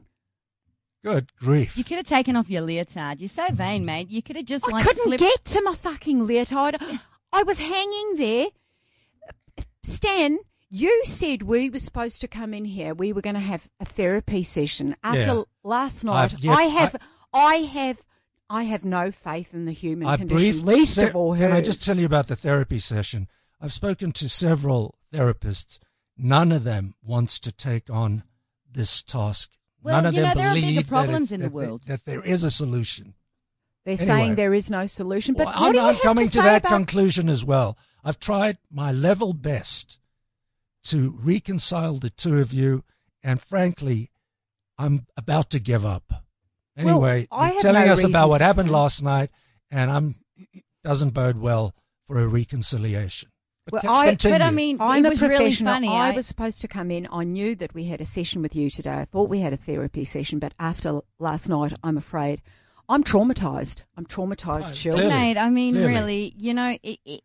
Good 1.05 1.31
grief! 1.37 1.79
You 1.79 1.85
could 1.85 1.99
have 1.99 2.07
taken 2.07 2.35
off 2.35 2.51
your 2.51 2.63
leotard. 2.63 3.21
You're 3.21 3.29
so 3.29 3.47
vain, 3.53 3.85
mate. 3.85 4.11
You 4.11 4.21
could 4.21 4.35
have 4.35 4.47
just 4.47 4.67
I 4.69 4.73
like 4.73 4.85
couldn't 4.85 5.05
slipped. 5.05 5.21
get 5.23 5.45
to 5.45 5.63
my 5.63 5.75
fucking 5.77 6.27
leotard. 6.27 6.77
I 7.33 7.43
was 7.45 7.59
hanging 7.61 8.17
there. 8.17 8.47
Stan, 9.85 10.39
you 10.71 11.03
said 11.05 11.43
we 11.43 11.71
were 11.71 11.79
supposed 11.79 12.21
to 12.23 12.29
come 12.29 12.53
in 12.55 12.65
here. 12.65 12.95
We 12.95 13.13
were 13.13 13.23
going 13.23 13.35
to 13.35 13.41
have 13.41 13.67
a 13.81 13.85
therapy 13.85 14.43
session. 14.43 14.97
After 15.03 15.21
Yeah. 15.35 15.43
last 15.65 16.05
night, 16.05 16.35
I 16.47 16.63
have, 16.65 16.97
I, 17.33 17.55
have, 17.57 18.01
I 18.51 18.63
have 18.65 18.85
no 18.85 19.11
faith 19.11 19.55
in 19.55 19.65
the 19.65 19.73
human 19.73 20.09
I 20.09 20.17
condition. 20.17 20.65
least 20.67 20.95
se- 20.95 21.09
of 21.09 21.17
all 21.17 21.33
hers. 21.35 21.49
Can 21.49 21.53
I 21.57 21.63
just 21.63 21.85
tell 21.85 21.97
you 21.99 22.07
about 22.07 22.29
the 22.29 22.37
therapy 22.37 22.79
session? 22.81 23.29
I've 23.61 23.73
spoken 23.73 24.13
to 24.13 24.29
several 24.29 24.95
therapists. 25.13 25.79
None 26.17 26.53
of 26.53 26.65
them 26.65 26.95
wants 27.03 27.41
to 27.41 27.53
take 27.53 27.91
on 27.91 28.23
this 28.71 29.03
task. 29.03 29.51
Well, 29.83 29.97
None 29.97 30.07
of 30.07 30.15
you 30.15 30.21
them 30.21 30.29
know, 30.31 30.35
there 30.43 30.49
are 30.51 30.55
bigger 30.55 30.67
believe 30.67 30.77
that 30.85 30.89
problems 30.89 31.33
it's- 31.33 31.33
in 31.33 31.41
the 31.41 31.51
world. 31.55 31.83
that 31.87 32.05
there 32.05 32.23
is 32.23 32.45
a 32.45 32.51
solution. 32.51 33.15
They're 33.85 33.93
Anyway. 33.95 34.07
saying 34.07 34.35
there 34.35 34.53
is 34.53 34.71
no 34.71 34.87
solution. 34.87 35.35
But 35.35 35.47
Well, 35.47 35.55
what 35.61 35.67
I'm, 35.69 35.73
do 35.73 35.79
you 35.79 35.85
I'm 35.87 35.95
have 35.95 36.03
coming 36.03 36.27
to, 36.27 36.33
to, 36.33 36.43
that 36.43 36.65
conclusion 36.65 37.29
as 37.31 37.43
well. 37.45 37.79
I've 38.05 38.19
tried 38.21 38.59
my 38.71 38.93
level 38.93 39.33
best 39.33 39.99
to 40.89 41.15
reconcile 41.23 41.95
the 41.95 42.11
two 42.11 42.39
of 42.39 42.53
you, 42.53 42.85
and 43.23 43.41
frankly, 43.41 44.11
I'm 44.79 45.07
about 45.17 45.51
to 45.51 45.59
give 45.59 45.85
up. 45.87 46.05
Anyway, 46.77 47.27
I 47.31 47.53
you're 47.53 47.63
telling 47.63 47.87
no 47.87 47.93
us 47.93 48.05
about 48.05 48.29
what 48.29 48.41
happened 48.41 48.69
stay. 48.69 48.75
last 48.75 49.03
night, 49.03 49.31
and 49.71 49.91
I'm 49.91 50.15
doesn't 50.85 51.11
bode 51.15 51.37
well 51.37 51.75
for 52.07 52.21
a 52.21 52.29
reconciliation. 52.29 53.31
Well, 53.71 53.83
I- 53.87 54.11
continue. 54.11 54.39
But 54.39 54.43
I 54.45 54.51
mean, 54.51 54.79
I'm 54.81 55.05
it 55.05 55.09
was 55.09 55.21
really 55.21 55.53
funny. 55.53 55.89
I 55.89 56.13
was 56.13 56.27
supposed 56.27 56.63
to 56.63 56.69
come 56.69 56.91
in. 56.91 57.09
I 57.11 57.25
knew 57.25 57.55
that 57.57 57.75
we 57.75 57.85
had 57.85 58.01
a 58.01 58.05
session 58.07 58.41
with 58.43 58.55
you 58.57 58.71
today. 58.71 58.93
I 58.93 59.05
thought 59.05 59.29
we 59.29 59.41
had 59.41 59.53
a 59.53 59.57
therapy 59.59 60.05
session, 60.05 60.39
but 60.39 60.55
after 60.59 61.01
last 61.19 61.49
night, 61.49 61.73
I'm 61.83 61.99
afraid 61.99 62.41
I'm 62.89 63.05
traumatized. 63.05 63.83
I'm 63.97 64.07
traumatized, 64.07 64.63
Right, 64.63 64.73
Shil. 64.73 64.93
clearly. 64.95 65.11
Mate, 65.13 65.37
I 65.37 65.51
mean, 65.51 65.75
Clearly. 65.75 65.93
really, 65.95 66.35
you 66.39 66.55
know, 66.55 66.79
it, 66.83 66.99
it, 67.05 67.21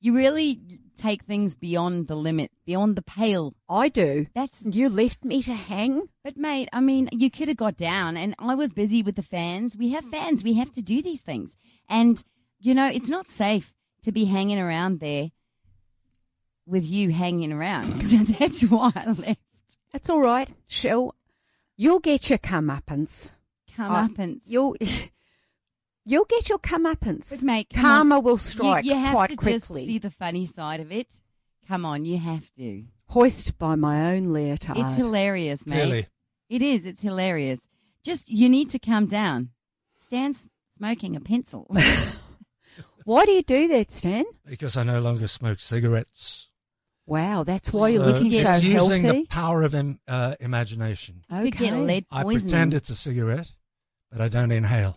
you 0.00 0.14
really 0.14 0.60
take 1.00 1.24
things 1.24 1.54
beyond 1.56 2.06
the 2.08 2.14
limit, 2.16 2.50
beyond 2.66 2.94
the 2.96 3.02
pale. 3.02 3.54
I 3.68 3.88
do. 3.88 4.26
That's, 4.34 4.62
You 4.64 4.88
left 4.88 5.24
me 5.24 5.42
to 5.42 5.54
hang. 5.54 6.08
but 6.24 6.36
mate, 6.36 6.68
I 6.72 6.80
mean, 6.80 7.08
you 7.12 7.30
could 7.30 7.48
have 7.48 7.56
got 7.56 7.76
down, 7.76 8.16
and 8.16 8.34
I 8.38 8.54
was 8.54 8.70
busy 8.70 9.02
with 9.02 9.16
the 9.16 9.22
fans. 9.22 9.76
We 9.76 9.90
have 9.90 10.04
fans. 10.04 10.44
We 10.44 10.54
have 10.54 10.70
to 10.72 10.82
do 10.82 11.02
these 11.02 11.20
things, 11.22 11.56
and 11.88 12.22
you 12.60 12.74
know, 12.74 12.86
it's 12.88 13.08
not 13.08 13.28
safe 13.28 13.72
to 14.02 14.12
be 14.12 14.24
hanging 14.24 14.58
around 14.58 15.00
there 15.00 15.30
with 16.66 16.84
you 16.84 17.10
hanging 17.10 17.52
around. 17.52 17.86
So 18.10 18.16
that's 18.18 18.62
why 18.62 18.92
I 18.94 19.06
left. 19.12 19.40
That's 19.92 20.10
all 20.10 20.20
right, 20.20 20.48
Shil. 20.68 21.12
You'll 21.76 22.00
get 22.00 22.28
your 22.30 22.38
comeuppance. 22.38 23.32
Comeuppance. 23.76 24.36
I- 24.36 24.40
You'll 24.44 24.76
you'll 26.10 26.24
get 26.24 26.48
your 26.48 26.58
comeuppance. 26.58 27.30
But 27.30 27.42
mate, 27.42 27.68
come 27.72 27.82
Karma 27.82 28.16
on. 28.16 28.24
will 28.24 28.32
You, 28.32 28.38
strike 28.38 28.84
you 28.84 28.94
have 28.94 29.14
quite 29.14 29.30
to 29.30 29.36
quickly. 29.36 29.82
just 29.82 29.88
see 29.92 29.98
the 29.98 30.10
funny 30.10 30.46
side 30.46 30.80
of 30.80 30.92
it. 30.92 31.20
Come 31.68 31.84
on, 31.84 32.04
you 32.04 32.18
have 32.18 32.44
to. 32.56 32.84
Hoist 33.06 33.58
by 33.58 33.76
my 33.76 34.14
own 34.14 34.24
leotard. 34.24 34.76
It's 34.78 34.96
hilarious, 34.96 35.66
mate. 35.66 35.74
Clearly. 35.76 36.06
It 36.48 36.62
is. 36.62 36.84
It's 36.86 37.02
hilarious. 37.02 37.60
Just 38.04 38.28
you 38.28 38.48
need 38.48 38.70
to 38.70 38.78
calm 38.78 39.06
down. 39.06 39.50
Stan's 40.00 40.48
smoking 40.76 41.16
a 41.16 41.20
pencil. 41.20 41.66
Why 43.04 43.24
do 43.24 43.32
you 43.32 43.42
do 43.42 43.68
that, 43.68 43.90
Stan? 43.90 44.24
Because 44.46 44.76
I 44.76 44.82
no 44.82 45.00
longer 45.00 45.26
smoke 45.26 45.60
cigarettes. 45.60 46.48
Wow, 47.06 47.42
that's 47.44 47.72
why 47.72 47.88
you're 47.88 48.04
So 48.04 48.10
looking 48.12 48.32
it's 48.32 48.42
so 48.44 48.56
using 48.58 49.02
the 49.02 49.26
power 49.28 49.62
of 49.64 49.74
im- 49.74 49.98
uh, 50.06 50.36
imagination. 50.38 51.24
To 51.30 51.50
get 51.50 51.74
lead 51.74 52.06
I 52.10 52.22
pretend 52.22 52.74
it's 52.74 52.90
a 52.90 52.94
cigarette, 52.94 53.50
but 54.12 54.20
I 54.20 54.28
don't 54.28 54.52
inhale. 54.52 54.96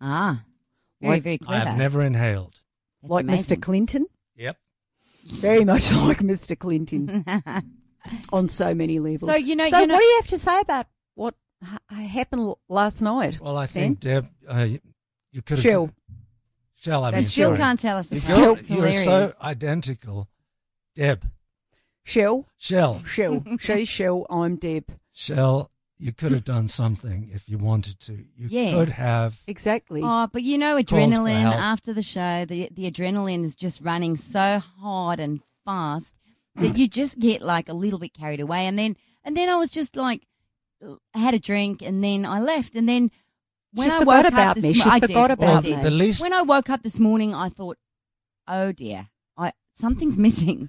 Ah, 0.00 0.42
very 1.04 1.14
Like- 1.16 1.22
very 1.22 1.34
I 1.42 1.46
clever. 1.46 1.68
have 1.70 1.78
never 1.78 2.02
inhaled. 2.02 2.54
That's 3.02 3.10
like 3.10 3.24
amazing. 3.24 3.56
Mr. 3.58 3.62
Clinton. 3.62 4.06
Yep. 4.36 4.56
Very 5.26 5.64
much 5.64 5.92
like 5.94 6.18
Mr. 6.18 6.58
Clinton 6.58 7.24
on 8.32 8.48
so 8.48 8.74
many 8.74 8.98
levels. 8.98 9.30
So, 9.30 9.36
you 9.36 9.56
know- 9.56 9.66
so 9.68 9.78
you 9.80 9.86
know- 9.86 9.94
what 9.94 10.00
do 10.00 10.06
you 10.06 10.16
have 10.20 10.28
to 10.28 10.38
say 10.38 10.60
about 10.60 10.86
what 11.14 11.34
ha- 11.62 11.78
happened 11.94 12.42
l- 12.42 12.58
last 12.68 13.00
night? 13.02 13.40
Well, 13.40 13.56
I 13.56 13.66
Stan? 13.66 13.82
think 13.96 14.00
Deb, 14.00 14.28
uh, 14.48 14.68
you 15.32 15.42
could 15.42 15.58
have. 15.58 15.62
Shell. 15.62 15.90
Shell. 16.76 17.04
I 17.04 17.10
mean, 17.10 17.20
That's 17.20 17.30
Still 17.32 17.48
sorry. 17.50 17.58
can't 17.58 17.80
tell 17.80 17.96
us 17.98 18.10
You're. 18.10 18.18
Still- 18.20 18.58
you're 18.78 18.92
so 18.92 19.32
identical, 19.40 20.28
Deb. 20.94 21.24
Shell, 22.06 22.46
Shell. 22.58 23.02
Shell, 23.04 23.42
she's 23.60 23.88
Shell, 23.88 24.26
I'm 24.28 24.56
Deb. 24.56 24.84
Shell. 25.14 25.70
You 25.98 26.12
could 26.12 26.32
have 26.32 26.44
done 26.44 26.68
something 26.68 27.30
if 27.32 27.48
you 27.48 27.56
wanted 27.58 27.98
to. 28.00 28.12
You 28.14 28.48
Yeah. 28.48 28.72
could 28.72 28.88
have. 28.88 29.40
Exactly. 29.46 30.00
Oh, 30.04 30.28
but 30.32 30.42
you 30.42 30.58
know, 30.58 30.76
for 30.76 30.82
adrenaline 30.82 31.40
help. 31.40 31.54
after 31.54 31.92
the 31.94 32.02
show, 32.02 32.44
the 32.46 32.68
the 32.72 32.90
adrenaline 32.90 33.44
is 33.44 33.54
just 33.54 33.80
running 33.80 34.16
so 34.16 34.58
hard 34.80 35.20
and 35.20 35.40
fast 35.64 36.14
that 36.56 36.76
you 36.76 36.88
just 36.88 37.18
get 37.18 37.42
like 37.42 37.68
a 37.68 37.72
little 37.74 37.98
bit 37.98 38.12
carried 38.12 38.40
away, 38.40 38.66
and 38.66 38.78
then 38.78 38.96
and 39.24 39.36
then 39.36 39.48
I 39.48 39.56
was 39.56 39.70
just 39.70 39.94
like, 39.96 40.26
I 41.14 41.18
had 41.18 41.34
a 41.34 41.38
drink, 41.38 41.80
and 41.82 42.02
then 42.02 42.26
I 42.26 42.40
left, 42.40 42.74
and 42.76 42.88
then 42.88 43.10
when 43.72 43.88
She 43.88 43.94
I 43.94 43.98
forgot 44.00 44.24
woke 44.24 44.32
about 44.32 44.48
up 44.48 44.54
this 44.56 44.62
me. 44.64 44.68
mo- 44.70 44.74
She 44.74 44.90
I 44.90 44.98
did, 44.98 45.06
forgot 45.08 45.30
I 45.30 45.32
about 45.34 45.46
Well, 45.46 45.62
did. 45.62 45.76
me. 45.78 45.82
the 45.82 45.90
least. 45.90 46.22
When 46.22 46.32
I 46.32 46.42
woke 46.42 46.70
up 46.70 46.82
this 46.82 46.98
morning, 47.00 47.34
I 47.34 47.48
thought, 47.50 47.78
oh 48.48 48.72
dear, 48.72 49.08
I 49.38 49.52
something's 49.74 50.18
missing. 50.28 50.68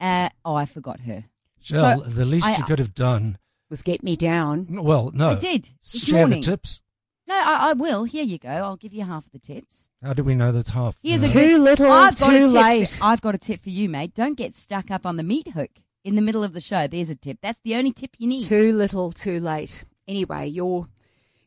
Uh, 0.00 0.28
oh, 0.44 0.54
I 0.54 0.66
forgot 0.66 1.00
her. 1.00 1.24
Shell. 1.60 2.02
so 2.04 2.08
the 2.10 2.24
least 2.24 2.46
I- 2.46 2.56
you 2.58 2.64
could 2.64 2.78
have 2.78 2.94
done. 2.94 3.38
Was 3.72 3.82
get 3.82 4.02
me 4.02 4.16
down. 4.16 4.66
Well, 4.68 5.10
no. 5.14 5.30
I 5.30 5.34
did 5.36 5.66
this 5.82 6.04
Share 6.04 6.18
morning. 6.26 6.42
the 6.42 6.46
tips. 6.46 6.80
No, 7.26 7.34
I, 7.34 7.70
I 7.70 7.72
will. 7.72 8.04
Here 8.04 8.22
you 8.22 8.36
go. 8.36 8.50
I'll 8.50 8.76
give 8.76 8.92
you 8.92 9.02
half 9.02 9.24
of 9.24 9.32
the 9.32 9.38
tips. 9.38 9.88
How 10.02 10.12
do 10.12 10.22
we 10.22 10.34
know 10.34 10.52
that's 10.52 10.68
half? 10.68 10.98
Here's 11.02 11.22
No. 11.22 11.28
a 11.28 11.32
Too 11.32 11.56
little, 11.56 11.90
I've 11.90 12.18
got 12.18 12.28
a 12.28 12.32
too 12.32 12.46
tip 12.48 12.52
late. 12.52 12.88
For, 12.90 13.04
I've 13.04 13.22
got 13.22 13.34
a 13.34 13.38
tip 13.38 13.62
for 13.62 13.70
you, 13.70 13.88
mate. 13.88 14.12
Don't 14.12 14.36
get 14.36 14.56
stuck 14.56 14.90
up 14.90 15.06
on 15.06 15.16
the 15.16 15.22
meat 15.22 15.48
hook 15.48 15.70
in 16.04 16.16
the 16.16 16.20
middle 16.20 16.44
of 16.44 16.52
the 16.52 16.60
show. 16.60 16.86
There's 16.86 17.08
a 17.08 17.14
tip. 17.14 17.38
That's 17.40 17.58
the 17.64 17.76
only 17.76 17.92
tip 17.92 18.10
you 18.18 18.26
need. 18.26 18.44
Too 18.46 18.74
little, 18.76 19.10
too 19.10 19.40
late. 19.40 19.84
Anyway, 20.06 20.48
your 20.48 20.86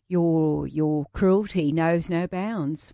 your 0.07 0.65
your 0.65 1.05
cruelty 1.13 1.71
knows 1.73 2.09
no 2.09 2.25
bounds. 2.25 2.91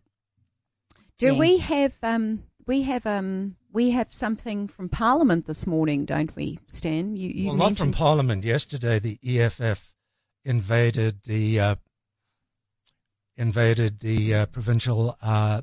Do 1.20 1.28
Yeah. 1.34 1.40
we 1.40 1.58
have 1.60 1.94
um 2.04 2.44
we 2.68 2.82
have 2.82 3.06
um 3.06 3.56
we 3.74 3.92
have 3.92 4.12
something 4.12 4.68
from 4.68 4.90
Parliament 4.90 5.46
this 5.46 5.66
morning, 5.66 6.06
don't 6.06 6.36
we, 6.36 6.60
Stan? 6.68 7.16
You, 7.16 7.30
you 7.30 7.48
well, 7.50 7.58
not 7.58 7.78
from 7.78 7.92
Parliament. 7.94 8.44
Yesterday, 8.44 9.00
the 9.00 9.20
EFF 9.24 9.92
invaded 10.44 11.22
the 11.24 11.60
uh, 11.60 11.76
invaded 13.38 14.00
the 14.00 14.36
uh, 14.36 14.46
provincial 14.48 15.16
uh, 15.22 15.62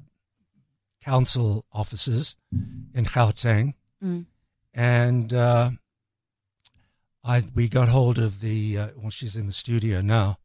council 1.03 1.64
offices 1.73 2.37
in 2.94 3.05
Gauteng, 3.05 3.75
Mm. 4.03 4.27
and 4.75 5.35
uh, 5.35 5.71
I 7.25 7.42
we 7.55 7.68
got 7.68 7.88
hold 7.88 8.18
of 8.21 8.38
the 8.40 8.79
uh, 8.79 8.88
well, 8.97 9.11
she's 9.11 9.35
in 9.37 9.47
the 9.47 9.53
studio 9.53 10.01
now, 10.03 10.38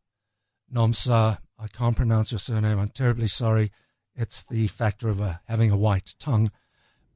Nomsa. 0.73 1.37
I 1.59 1.67
can't 1.67 1.95
pronounce 1.95 2.31
your 2.31 2.39
surname. 2.39 2.79
I'm 2.79 2.89
terribly 2.89 3.27
sorry. 3.27 3.71
It's 4.15 4.43
the 4.43 4.67
factor 4.67 5.07
of 5.09 5.21
a, 5.21 5.39
having 5.47 5.71
a 5.71 5.77
white 5.77 6.13
tongue, 6.19 6.51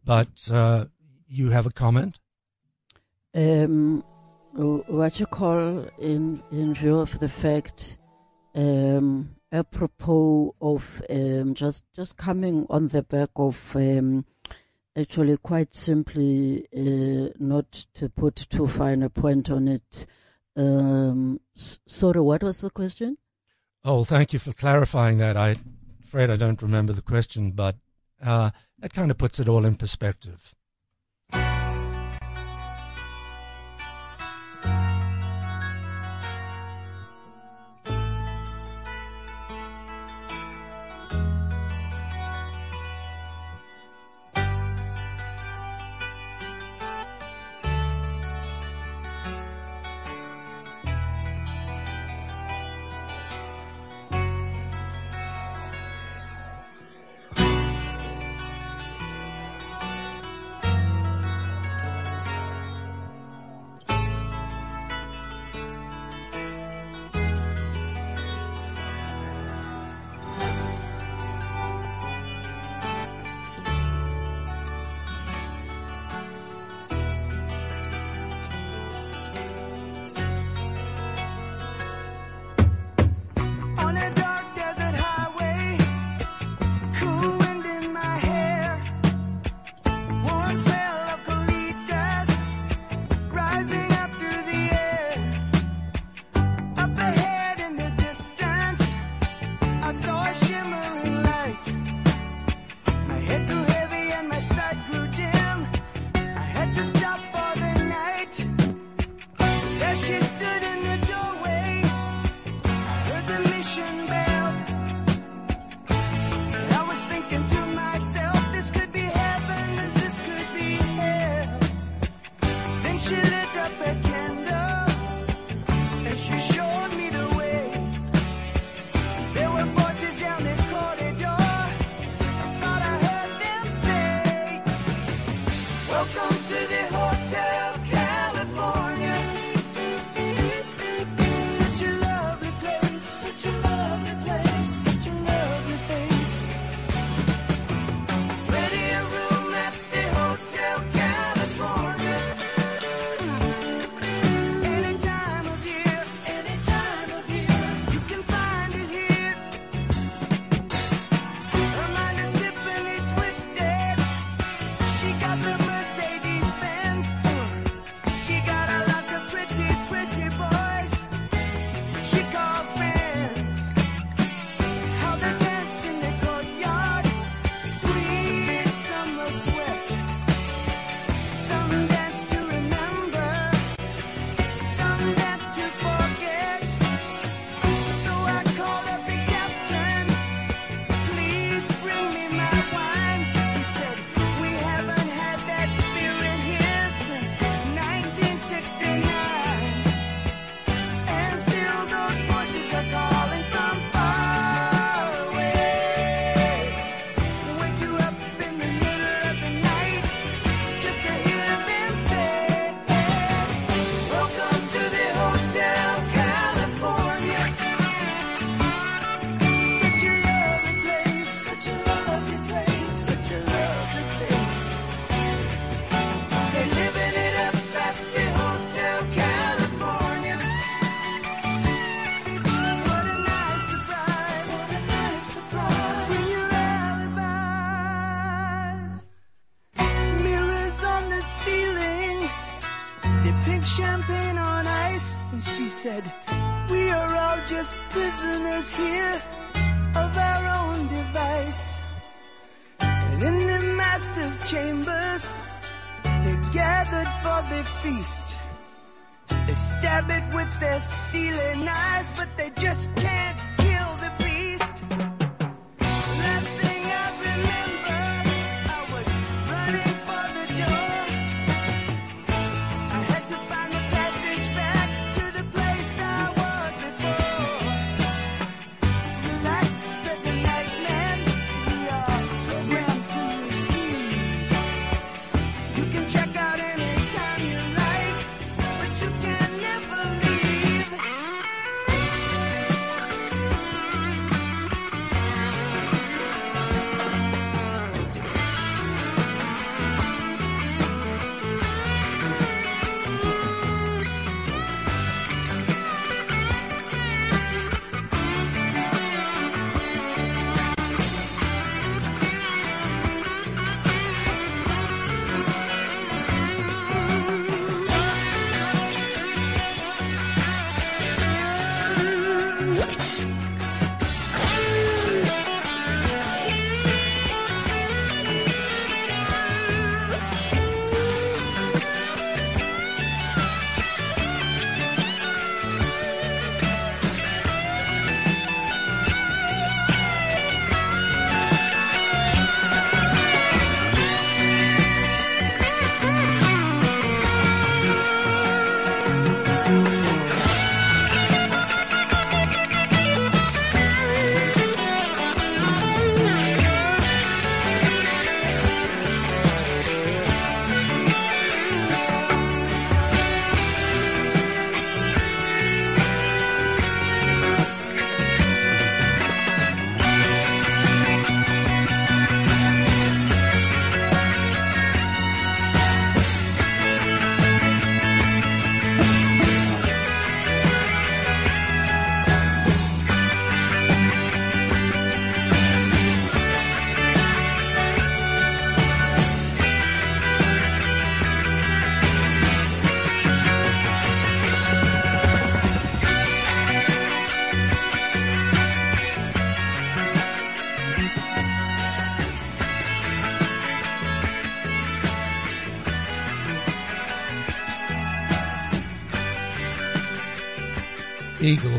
but 0.07 0.49
uh, 0.51 0.85
you 1.27 1.49
have 1.49 1.65
a 1.67 1.71
comment. 1.71 2.17
um, 3.35 4.03
what 4.53 5.19
you 5.19 5.25
call 5.27 5.85
in 5.99 6.41
in 6.51 6.73
view 6.73 6.97
of 6.97 7.19
the 7.19 7.27
fact, 7.27 7.99
um, 8.55 9.35
apropos 9.51 10.55
of 10.61 11.01
um, 11.09 11.53
just 11.53 11.83
just 11.93 12.17
coming 12.17 12.65
on 12.69 12.87
the 12.87 13.03
back 13.03 13.29
of 13.35 13.75
um, 13.75 14.25
actually 14.95 15.37
quite 15.37 15.75
simply 15.75 16.65
uh, 16.75 17.33
not 17.37 17.71
to 17.93 18.09
put 18.09 18.35
too 18.35 18.65
fine 18.65 19.03
a 19.03 19.09
point 19.09 19.51
on 19.51 19.67
it. 19.67 20.07
Um, 20.55 21.39
sorry, 21.85 22.21
what 22.21 22.41
was 22.43 22.61
the 22.61 22.71
question? 22.71 23.17
Oh, 23.83 24.03
thank 24.05 24.33
you 24.33 24.39
for 24.39 24.53
clarifying 24.53 25.17
that. 25.19 25.37
I'm 25.37 25.59
afraid 26.03 26.29
I 26.31 26.37
don't 26.37 26.61
remember 26.61 26.93
the 26.93 27.03
question, 27.03 27.51
but 27.51 27.75
uh, 28.23 28.51
that 28.79 28.93
kind 28.93 29.11
of 29.11 29.17
puts 29.17 29.39
it 29.39 29.49
all 29.49 29.65
in 29.65 29.75
perspective. 29.75 30.53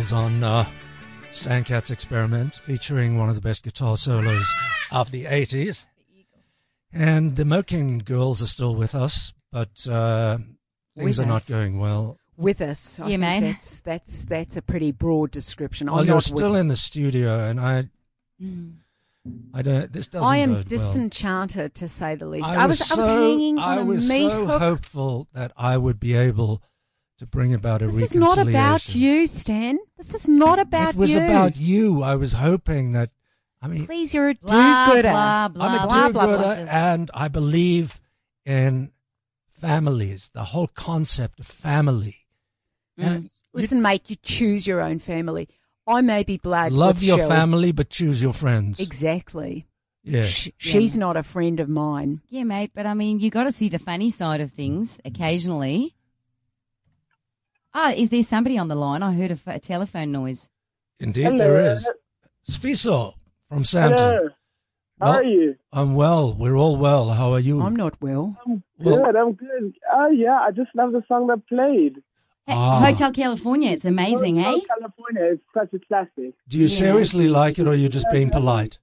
Eagles 0.08 0.24
on 0.24 0.42
uh, 0.42 0.64
Stan 1.32 1.64
Katz 1.64 1.90
Experiment, 1.90 2.54
featuring 2.54 3.18
one 3.18 3.28
of 3.28 3.34
the 3.34 3.40
best 3.42 3.62
guitar 3.62 3.96
solos 3.96 4.50
of 4.90 5.10
the 5.10 5.24
80s. 5.26 5.84
And 6.92 7.36
the 7.36 7.44
Moking 7.44 7.98
girls 7.98 8.42
are 8.42 8.46
still 8.46 8.74
with 8.74 8.94
us, 8.94 9.34
but 9.52 9.68
uh, 9.86 10.38
things 10.96 11.18
With 11.18 11.26
are 11.26 11.28
not 11.28 11.46
going 11.46 11.78
well. 11.78 12.16
With 12.38 12.62
us. 12.62 12.98
I 13.00 13.08
Yeah, 13.08 13.08
think 13.18 13.20
mate. 13.20 13.40
That's, 13.52 13.80
that's, 13.80 14.24
that's 14.24 14.56
a 14.56 14.62
pretty 14.62 14.92
broad 14.92 15.30
description. 15.30 15.88
Well, 15.88 16.00
I'm 16.00 16.06
you're 16.06 16.20
still 16.22 16.52
with, 16.52 16.60
in 16.60 16.68
the 16.68 16.76
studio, 16.76 17.40
and 17.40 17.60
I, 17.60 17.88
I 19.52 19.62
don't. 19.62 19.92
This 19.92 20.06
doesn't. 20.06 20.26
I 20.26 20.38
am 20.38 20.50
bode 20.50 20.56
well. 20.56 20.64
disenchanted, 20.64 21.74
to 21.76 21.88
say 21.88 22.14
the 22.14 22.26
least. 22.26 22.46
I 22.48 22.66
was, 22.66 22.80
I 22.80 22.84
so, 22.84 22.96
was 22.96 23.06
hanging 23.06 23.58
I 23.58 23.72
on 23.72 23.78
a 23.78 23.84
was 23.84 24.08
meat 24.08 24.30
so 24.30 24.46
hook. 24.46 24.62
hopeful 24.62 25.28
that 25.34 25.52
I 25.56 25.76
would 25.76 26.00
be 26.00 26.14
able 26.14 26.62
to 27.18 27.26
bring 27.26 27.54
about 27.54 27.82
a 27.82 27.86
This 27.86 28.02
is 28.02 28.16
not 28.16 28.38
about 28.38 28.94
you, 28.94 29.26
Stan. 29.26 29.78
This 29.96 30.14
is 30.14 30.28
not 30.28 30.58
about 30.58 30.94
you. 30.94 30.98
It 30.98 31.00
was 31.00 31.14
you. 31.14 31.18
about 31.20 31.56
you. 31.56 32.02
I 32.02 32.16
was 32.16 32.32
hoping 32.32 32.92
that. 32.92 33.10
I 33.60 33.66
mean, 33.66 33.86
Please, 33.86 34.14
you're 34.14 34.28
a 34.28 34.34
do-gooder. 34.34 35.02
blah, 35.02 35.48
blah, 35.48 35.66
I'm 35.66 35.74
a 35.74 35.86
blah, 35.86 36.08
blah, 36.10 36.26
do-gooder, 36.26 36.64
blah. 36.64 36.72
and 36.72 37.10
I 37.12 37.26
believe 37.26 37.98
in 38.46 38.92
families, 39.54 40.30
the 40.32 40.44
whole 40.44 40.68
concept 40.68 41.40
of 41.40 41.46
family. 41.46 42.16
Mm. 42.98 43.04
And 43.06 43.30
Listen, 43.52 43.82
mate, 43.82 44.02
you 44.08 44.16
choose 44.22 44.66
your 44.66 44.80
own 44.80 45.00
family. 45.00 45.48
I 45.86 46.02
may 46.02 46.22
be 46.22 46.36
black. 46.36 46.70
love 46.70 47.02
your 47.02 47.18
Shell. 47.18 47.28
family, 47.28 47.72
but 47.72 47.90
choose 47.90 48.22
your 48.22 48.32
friends. 48.32 48.78
Exactly. 48.78 49.66
yeah. 50.04 50.22
Sh- 50.22 50.50
She's 50.58 50.96
not 50.96 51.16
a 51.16 51.22
friend 51.24 51.58
of 51.58 51.68
mine. 51.68 52.20
Yeah, 52.28 52.44
mate, 52.44 52.70
but 52.74 52.86
I 52.86 52.94
mean, 52.94 53.18
you 53.18 53.30
got 53.30 53.44
to 53.44 53.52
see 53.52 53.70
the 53.70 53.78
funny 53.80 54.10
side 54.10 54.40
of 54.40 54.52
things 54.52 55.00
occasionally. 55.04 55.96
Ah, 57.80 57.92
is 57.92 58.10
there 58.10 58.24
somebody 58.24 58.58
on 58.58 58.66
the 58.66 58.74
line? 58.74 59.04
I 59.04 59.12
heard 59.14 59.30
a 59.46 59.58
telephone 59.60 60.10
noise. 60.10 60.48
Indeed, 60.98 61.22
Hello. 61.26 61.38
there 61.38 61.70
is. 61.70 61.88
Sfiso 62.44 63.14
from 63.48 63.62
Samton. 63.62 63.98
Hello. 63.98 64.28
How 65.00 65.06
Well, 65.06 65.14
are 65.18 65.22
you? 65.24 65.56
I'm 65.72 65.94
well. 65.94 66.34
We're 66.34 66.56
all 66.56 66.76
well. 66.76 67.10
How 67.10 67.32
are 67.34 67.38
you? 67.38 67.60
I'm 67.62 67.76
not 67.76 67.94
well. 68.02 68.36
Well- 68.78 69.04
good. 69.04 69.16
I'm 69.16 69.32
good. 69.34 69.74
Oh 69.92 70.10
yeah, 70.10 70.40
I 70.46 70.50
just 70.50 70.70
love 70.74 70.90
the 70.90 71.04
song 71.06 71.28
that 71.28 71.46
played. 71.46 72.02
Ah. 72.48 72.80
Hotel 72.84 73.12
California, 73.12 73.70
it's 73.70 73.84
amazing, 73.84 74.38
Oh, 74.40 74.42
hey? 74.42 74.60
California 74.72 75.24
is 75.34 75.38
such 75.54 75.72
a 75.74 75.78
classic. 75.86 76.34
Do 76.48 76.56
you 76.58 76.66
Yeah. 76.66 76.78
seriously 76.84 77.28
like 77.28 77.60
it, 77.60 77.68
or 77.68 77.70
are 77.70 77.74
you 77.84 77.88
just 77.88 78.10
being 78.10 78.30
polite? 78.30 78.78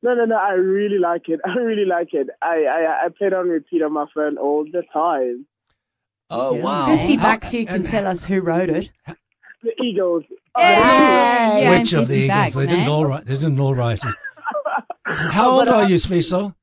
No, 0.00 0.14
no, 0.14 0.26
no. 0.26 0.36
I 0.36 0.52
really 0.52 0.98
like 0.98 1.28
it. 1.28 1.40
I 1.44 1.54
really 1.58 1.86
like 1.86 2.14
it. 2.14 2.28
I 2.40 2.56
I, 2.76 2.80
I 3.06 3.08
play 3.08 3.26
it 3.28 3.34
on 3.34 3.48
repeat 3.48 3.82
on 3.82 3.92
my 3.92 4.06
phone 4.14 4.38
all 4.38 4.64
the 4.64 4.84
time. 4.92 5.46
Oh 6.30 6.54
wow! 6.54 6.96
Fifty 6.96 7.16
How- 7.16 7.34
bucks, 7.34 7.54
you 7.54 7.66
can 7.66 7.82
tell 7.82 8.06
us 8.06 8.24
who 8.24 8.40
wrote 8.40 8.68
it. 8.70 8.90
The 9.62 9.72
Eagles. 9.82 10.24
Yeah, 10.56 11.58
yeah, 11.58 11.78
Which 11.78 11.92
of 11.94 12.08
the 12.08 12.14
Eagles? 12.16 12.36
bucks, 12.38 12.54
they 12.56 12.66
didn't 12.66 12.88
all 12.88 13.04
write. 13.06 13.24
They 13.24 13.34
didn't 13.34 13.58
all 13.60 13.74
write 13.74 14.00
it. 14.04 14.14
How 15.04 15.58
old 15.58 15.68
are 15.68 15.88
you, 15.88 15.96
Sfiso? 15.96 16.54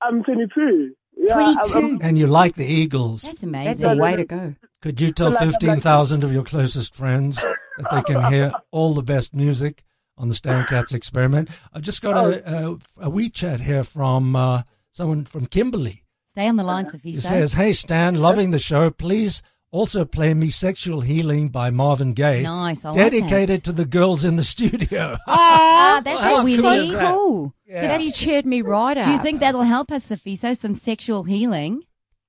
I'm 0.00 0.22
22. 0.24 0.94
Yeah, 1.16 1.34
I'm- 1.38 1.54
22. 1.54 1.78
I'm- 1.78 1.98
And 2.02 2.18
you 2.18 2.26
like 2.26 2.54
the 2.54 2.64
Eagles? 2.64 3.22
That's 3.22 3.42
amazing. 3.42 3.76
That's 3.82 3.84
a 3.84 3.96
way 4.00 4.16
to 4.16 4.24
go. 4.24 4.54
Could 4.80 5.00
you 5.00 5.12
tell 5.12 5.28
Well, 5.28 5.38
I'm- 5.38 5.42
I'm- 5.48 5.52
fifteen 5.52 5.80
thousand 5.80 6.24
of 6.24 6.32
your 6.32 6.42
closest 6.44 6.94
friends 6.94 7.36
that 7.36 7.90
they 7.90 8.02
can 8.02 8.32
hear 8.32 8.52
all 8.70 8.94
the 8.94 9.02
best 9.02 9.34
music 9.34 9.82
on 10.18 10.28
the 10.28 10.34
Stan 10.34 10.66
Katz 10.66 10.94
Experiment? 10.94 11.50
I've 11.72 11.82
just 11.82 12.02
got 12.02 12.16
a, 12.16 12.52
a, 12.70 12.78
a 13.02 13.10
wee 13.10 13.30
chat 13.30 13.60
here 13.60 13.84
from 13.84 14.34
uh, 14.36 14.62
someone 14.92 15.24
from 15.26 15.46
Kimberley. 15.46 16.01
Stay 16.32 16.48
on 16.48 16.56
the 16.56 16.64
line, 16.64 16.84
He 16.86 16.90
Sophie. 16.90 17.14
says, 17.14 17.52
"Hey 17.52 17.72
Stan, 17.72 18.14
loving 18.14 18.50
the 18.50 18.58
show. 18.58 18.90
Please 18.90 19.42
also 19.70 20.04
play 20.04 20.32
me 20.34 20.48
"Sexual 20.50 21.00
Healing" 21.02 21.48
by 21.48 21.70
Marvin 21.70 22.12
Gaye, 22.14 22.42
Nice. 22.42 22.84
I 22.84 22.90
like 22.90 22.96
dedicated 22.98 23.64
to 23.64 23.72
the 23.72 23.84
girls 23.84 24.24
in 24.24 24.36
the 24.36 24.42
studio." 24.44 25.16
Ah, 25.26 26.00
that's 26.04 26.20
How 26.20 26.36
so 26.36 26.42
cool 26.42 26.46
is 26.48 26.62
witty. 26.62 26.90
that? 26.92 27.14
cool. 27.14 27.54
Yeah. 27.66 27.82
That's 27.82 28.18
cheered 28.18 28.46
me 28.46 28.62
right 28.62 28.96
up. 28.96 29.04
Do 29.04 29.10
you 29.12 29.18
think 29.18 29.40
that'll 29.40 29.62
help 29.62 29.92
us, 29.92 30.04
Sophie? 30.04 30.36
So 30.36 30.54
some 30.54 30.74
sexual 30.74 31.22
healing? 31.22 31.82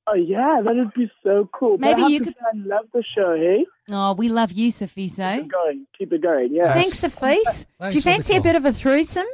Oh 0.05 0.15
yeah, 0.15 0.59
that 0.63 0.75
would 0.75 0.93
be 0.93 1.09
so 1.23 1.49
cool. 1.53 1.77
But 1.77 1.87
I 1.87 1.89
Maybe 1.91 2.01
have 2.01 2.11
you 2.11 2.19
to 2.19 2.25
could- 2.25 2.33
say 2.35 2.45
I 2.53 2.57
love 2.75 2.85
the 2.93 3.03
show. 3.15 3.35
Hey, 3.37 3.65
Oh, 3.89 4.13
we 4.15 4.27
love 4.29 4.51
you, 4.51 4.71
keep 4.71 4.89
Safiso. 4.89 5.37
it 5.39 5.47
going. 5.47 5.87
Keep 5.97 6.11
it 6.13 6.21
going. 6.21 6.49
Yeah. 6.53 6.73
Thanks. 6.73 6.99
Thanks, 7.01 7.65
Sophie. 7.79 7.89
Do 7.89 7.95
you 7.95 8.01
fancy 8.01 8.35
a 8.35 8.41
bit 8.41 8.55
of 8.57 8.65
a 8.65 8.73
threesome? 8.73 9.25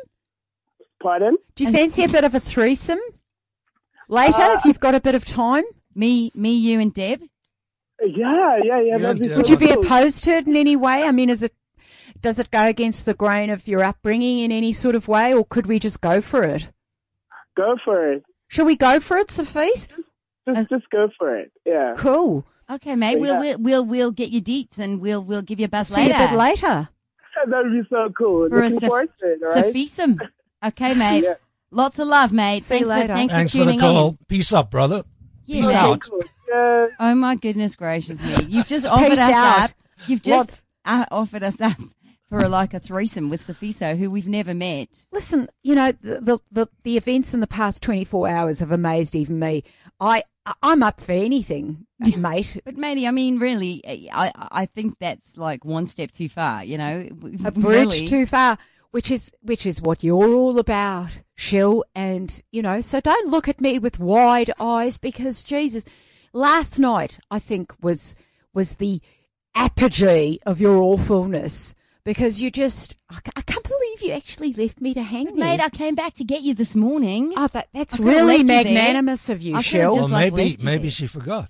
Pardon? 1.01 1.37
Do 1.55 1.63
you 1.65 1.71
fancy 1.71 2.03
a 2.03 2.09
bit 2.09 2.23
of 2.23 2.35
a 2.35 2.39
threesome? 2.39 2.99
Later, 4.09 4.41
Uh, 4.41 4.55
if 4.57 4.65
you've 4.65 4.79
got 4.79 4.95
a 4.95 4.99
bit 4.99 5.15
of 5.15 5.23
time? 5.23 5.63
Me, 5.95 6.31
me, 6.35 6.53
you, 6.57 6.79
and 6.79 6.93
Deb. 6.93 7.21
Yeah, 8.01 8.57
yeah, 8.63 8.81
yeah. 8.81 8.97
That'd 8.97 9.19
be 9.21 9.27
Yeah, 9.27 9.33
so 9.33 9.37
Would 9.37 9.49
you 9.49 9.57
be 9.57 9.69
opposed 9.71 10.23
to 10.25 10.31
it 10.31 10.47
in 10.47 10.55
any 10.55 10.75
way? 10.75 11.03
I 11.03 11.11
mean, 11.11 11.29
is 11.29 11.43
it 11.43 11.53
does 12.21 12.39
it 12.39 12.49
go 12.51 12.65
against 12.65 13.05
the 13.05 13.13
grain 13.13 13.49
of 13.49 13.67
your 13.67 13.83
upbringing 13.83 14.39
in 14.39 14.51
any 14.51 14.73
sort 14.73 14.95
of 14.95 15.07
way, 15.07 15.33
or 15.33 15.45
could 15.45 15.67
we 15.67 15.79
just 15.79 16.01
go 16.01 16.21
for 16.21 16.43
it? 16.43 16.69
Go 17.55 17.77
for 17.85 18.11
it. 18.13 18.23
Shall 18.47 18.65
we 18.65 18.75
go 18.75 18.99
for 18.99 19.17
it, 19.17 19.29
Sophie? 19.31 19.69
Just, 19.73 19.93
Uh, 20.47 20.63
just 20.69 20.89
go 20.89 21.09
for 21.17 21.37
it. 21.37 21.51
Yeah. 21.65 21.93
Cool. 21.97 22.45
Okay, 22.69 22.95
mate. 22.95 23.19
We'll, 23.19 23.33
Yeah. 23.43 23.55
we'll 23.55 23.57
we'll 23.59 23.85
we'll 23.85 24.11
get 24.11 24.29
your 24.31 24.41
deets 24.41 24.77
and 24.79 25.01
we'll 25.01 25.23
we'll 25.23 25.41
give 25.43 25.59
you 25.59 25.65
a 25.65 25.69
buzz 25.69 25.89
See 25.89 26.01
later. 26.01 26.17
you 26.17 26.23
a 26.25 26.27
bit 26.29 26.35
later. 26.37 26.89
That'd 27.47 27.71
be 27.71 27.81
so 27.89 28.09
cool. 28.17 28.49
For 28.49 28.59
a 28.59 28.63
Looking 28.63 28.79
Saf- 28.79 28.87
forward 28.87 29.09
to 29.19 29.25
it. 29.33 29.39
All 29.43 29.53
right. 29.53 29.65
Safisum. 29.65 30.17
Okay, 30.61 30.93
mate. 30.93 31.23
Yeah. 31.23 31.35
Lots 31.71 31.99
of 31.99 32.07
love, 32.07 32.31
mate. 32.31 32.63
See 32.63 32.79
you 32.79 32.87
thanks 32.87 32.89
later. 32.89 33.07
For, 33.07 33.13
thanks, 33.13 33.33
Thanks 33.33 33.51
for 33.51 33.57
for 33.59 33.65
the 33.65 33.71
tuning 33.73 33.79
call. 33.79 34.09
in. 34.09 34.17
Peace 34.27 34.53
up, 34.53 34.71
brother. 34.71 35.03
Yeah, 35.45 35.61
Peace 35.61 35.67
mate. 35.67 35.75
out. 35.75 36.09
Oh 36.99 37.15
my 37.15 37.35
goodness 37.35 37.75
gracious 37.75 38.21
me! 38.21 38.45
You've 38.47 38.67
just 38.67 38.85
offered 38.85 39.09
Peace 39.09 39.19
us 39.19 39.31
out. 39.31 39.63
up. 39.65 39.71
You've 40.07 40.21
just 40.23 40.63
uh, 40.85 41.05
offered 41.11 41.43
us 41.43 41.59
up 41.61 41.77
for 42.29 42.39
a, 42.39 42.49
like 42.49 42.73
a 42.73 42.79
threesome 42.79 43.29
with 43.29 43.41
Safiso, 43.45 43.95
who 43.97 44.09
we've 44.09 44.27
never 44.27 44.53
met. 44.55 44.87
Listen, 45.11 45.47
you 45.63 45.75
know 45.75 45.91
the, 45.91 46.21
the 46.21 46.39
the 46.51 46.67
the 46.83 46.97
events 46.97 47.33
in 47.35 47.39
the 47.39 47.47
past 47.47 47.83
24 47.83 48.27
hours 48.27 48.59
have 48.61 48.71
amazed 48.71 49.15
even 49.15 49.37
me. 49.39 49.63
I 49.99 50.23
I'm 50.63 50.81
up 50.81 51.01
for 51.01 51.11
anything, 51.11 51.85
mate. 51.99 52.59
But 52.65 52.75
matey, 52.77 53.05
I 53.07 53.11
mean, 53.11 53.37
really, 53.37 53.83
I 54.11 54.31
I 54.35 54.65
think 54.65 54.95
that's 54.99 55.37
like 55.37 55.63
one 55.63 55.87
step 55.87 56.11
too 56.11 56.29
far. 56.29 56.63
You 56.63 56.79
know, 56.79 57.07
A 57.45 57.51
bridge 57.51 57.63
really. 57.63 58.07
too 58.07 58.25
far, 58.25 58.57
which 58.91 59.11
is 59.11 59.31
which 59.41 59.65
is 59.65 59.81
what 59.81 60.03
you're 60.03 60.33
all 60.33 60.59
about, 60.59 61.09
Shell. 61.35 61.83
And 61.95 62.29
you 62.51 62.61
know, 62.61 62.81
so 62.81 62.99
don't 62.99 63.29
look 63.29 63.47
at 63.47 63.61
me 63.61 63.79
with 63.79 63.99
wide 63.99 64.51
eyes 64.59 64.97
because 64.97 65.43
Jesus, 65.43 65.85
last 66.33 66.79
night 66.79 67.19
I 67.29 67.39
think 67.39 67.73
was 67.81 68.15
was 68.53 68.75
the 68.75 69.01
apogee 69.55 70.39
of 70.45 70.61
your 70.61 70.77
awfulness 70.77 71.73
because 72.03 72.41
you 72.41 72.49
just 72.51 72.95
I 73.09 73.19
I 73.35 73.41
can't 73.41 73.63
believe 73.63 74.01
you 74.01 74.13
actually 74.13 74.53
left 74.53 74.79
me 74.81 74.93
to 74.95 75.03
hang 75.03 75.25
But 75.25 75.35
there. 75.35 75.45
mate, 75.45 75.61
I 75.61 75.69
came 75.69 75.95
back 75.95 76.15
to 76.15 76.23
get 76.23 76.41
you 76.41 76.53
this 76.53 76.75
morning. 76.75 77.33
Oh, 77.35 77.47
that, 77.53 77.67
that's 77.73 77.99
really 77.99 78.37
left 78.37 78.39
you 78.39 78.45
there. 78.47 78.63
magnanimous 78.63 79.29
of 79.29 79.41
you, 79.41 79.53
I 79.55 79.57
could've 79.57 79.65
Shell. 79.65 79.95
Well, 79.95 80.07
like 80.09 80.33
maybe 80.33 80.57
maybe 80.63 80.83
there. 80.83 80.91
she 80.91 81.07
forgot. 81.07 81.49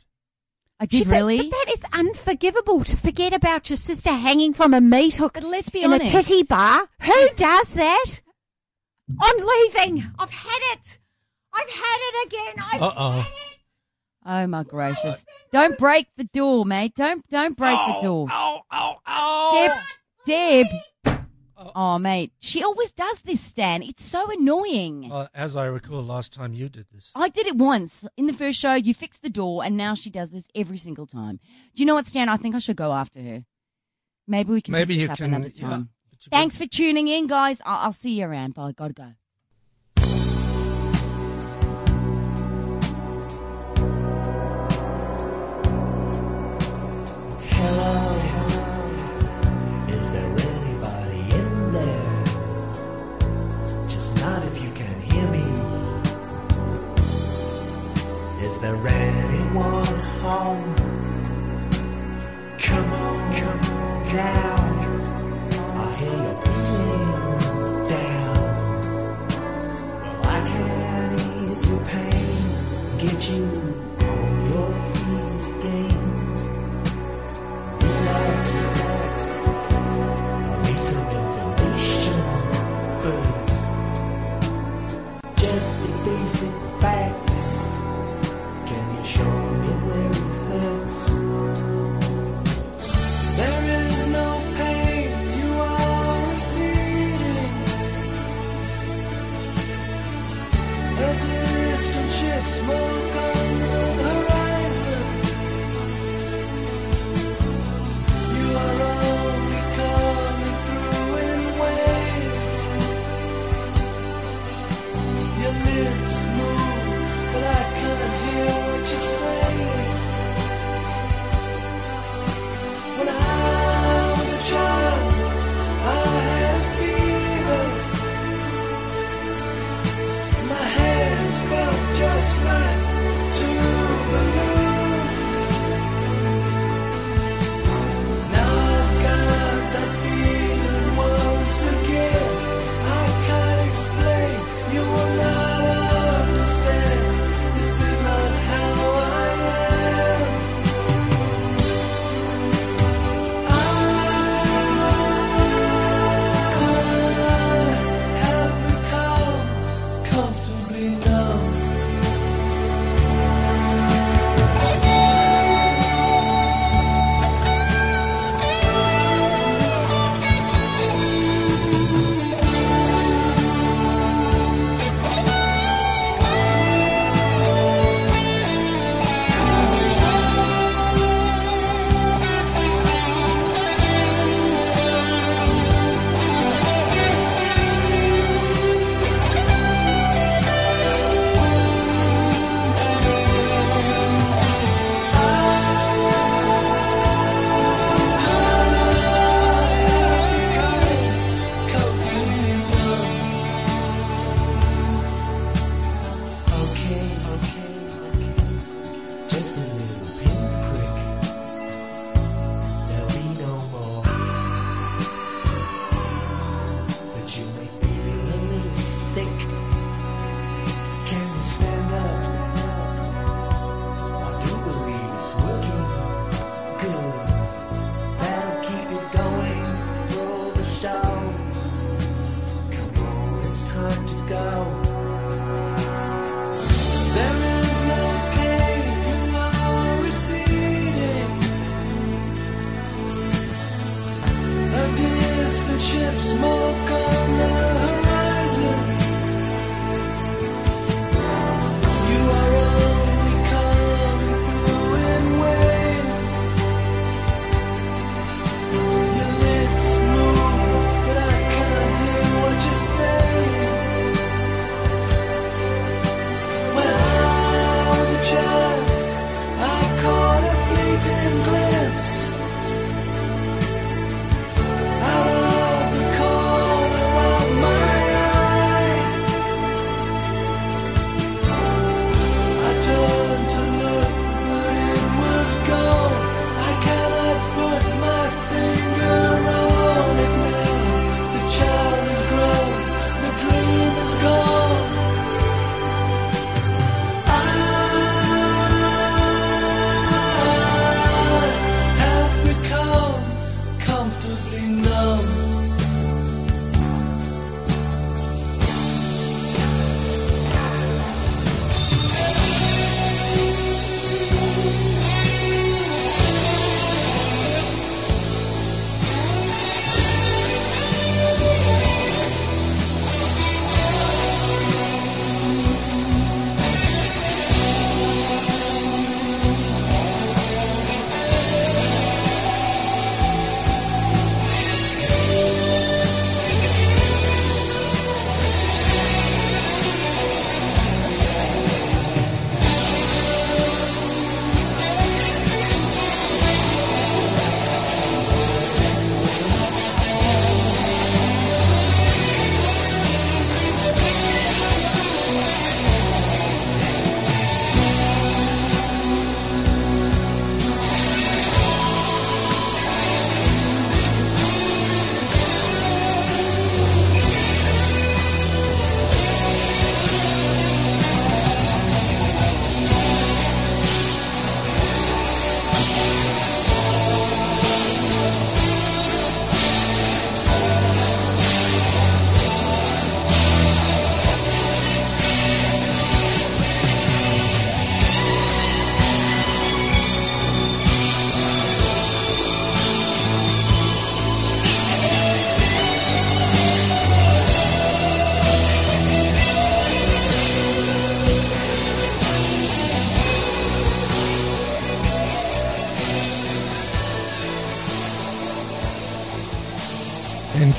I 0.79 0.85
did 0.85 1.07
but- 1.07 1.13
really. 1.15 1.37
But 1.37 1.51
that 1.51 1.65
is 1.73 1.85
unforgivable 1.93 2.83
to 2.85 2.97
forget 2.97 3.33
about 3.33 3.69
your 3.69 3.77
sister 3.77 4.11
hanging 4.11 4.53
from 4.53 4.73
a 4.73 4.81
meat 4.81 5.15
hook 5.15 5.33
But 5.33 5.43
let's 5.43 5.69
be 5.69 5.83
in 5.83 5.91
honest. 5.93 6.13
a 6.13 6.17
titty 6.21 6.43
bar. 6.43 6.87
Who 7.01 7.29
does 7.35 7.73
that? 7.73 8.21
I'm 9.21 9.37
leaving. 9.37 10.03
I've 10.17 10.29
had 10.31 10.59
it. 10.77 10.99
I've 11.53 11.69
had 11.69 11.97
it 11.99 12.27
again. 12.27 12.65
I've 12.73 12.81
Uh-oh. 12.81 13.11
had 13.11 13.27
it. 13.31 13.59
Oh 14.25 14.47
my 14.47 14.63
gracious! 14.63 15.25
Don't 15.51 15.77
break 15.77 16.05
the 16.17 16.25
door, 16.25 16.63
mate. 16.65 16.93
Don't 16.95 17.27
don't 17.29 17.57
break 17.57 17.77
the 17.87 17.99
door. 18.03 18.27
Ow, 18.29 18.61
ow, 18.71 18.97
ow. 19.07 19.73
Deb, 20.25 20.67
Deb. 21.05 21.18
Oh 21.75 21.99
mate, 21.99 22.31
she 22.39 22.63
always 22.63 22.93
does 22.93 23.19
this, 23.21 23.41
Stan. 23.41 23.83
It's 23.83 24.03
so 24.03 24.31
annoying. 24.31 25.11
Uh, 25.11 25.27
as 25.33 25.57
I 25.57 25.65
recall, 25.65 26.01
last 26.01 26.31
time 26.33 26.53
you 26.53 26.69
did 26.69 26.85
this. 26.93 27.11
I 27.15 27.29
did 27.29 27.47
it 27.47 27.55
once 27.55 28.07
in 28.15 28.27
the 28.27 28.33
first 28.33 28.59
show. 28.59 28.73
You 28.73 28.93
fixed 28.93 29.21
the 29.21 29.29
door, 29.29 29.63
and 29.63 29.75
now 29.75 29.93
she 29.95 30.09
does 30.09 30.29
this 30.29 30.47
every 30.55 30.77
single 30.77 31.05
time. 31.05 31.39
Do 31.75 31.83
you 31.83 31.85
know 31.85 31.95
what, 31.95 32.07
Stan? 32.07 32.29
I 32.29 32.37
think 32.37 32.55
I 32.55 32.59
should 32.59 32.77
go 32.77 32.91
after 32.91 33.21
her. 33.21 33.43
Maybe 34.27 34.53
we 34.53 34.61
can 34.61 34.71
Maybe 34.71 34.93
pick 34.93 35.01
you 35.01 35.07
this 35.07 35.11
up 35.13 35.17
can. 35.17 35.33
another 35.33 35.49
time. 35.49 35.89
you 36.11 36.17
Thanks 36.29 36.55
for 36.55 36.65
tuning 36.65 37.07
in, 37.07 37.27
guys. 37.27 37.61
I'll, 37.65 37.87
I'll 37.87 37.93
see 37.93 38.19
you 38.19 38.25
around. 38.25 38.53
Bye. 38.53 38.71
Gotta 38.71 38.93
go. 38.93 39.11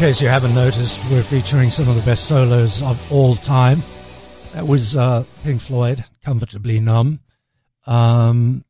Case 0.00 0.22
you 0.22 0.28
haven't 0.28 0.54
noticed, 0.54 0.98
we're 1.10 1.22
featuring 1.22 1.70
some 1.70 1.86
of 1.86 1.94
the 1.94 2.00
best 2.00 2.26
solos 2.26 2.80
of 2.80 3.12
all 3.12 3.36
time. 3.36 3.82
That 4.54 4.66
was 4.66 4.96
uh, 4.96 5.24
Pink 5.44 5.60
Floyd, 5.60 6.02
Comfortably 6.24 6.80
Numb. 6.80 7.20
Um, 7.86 8.64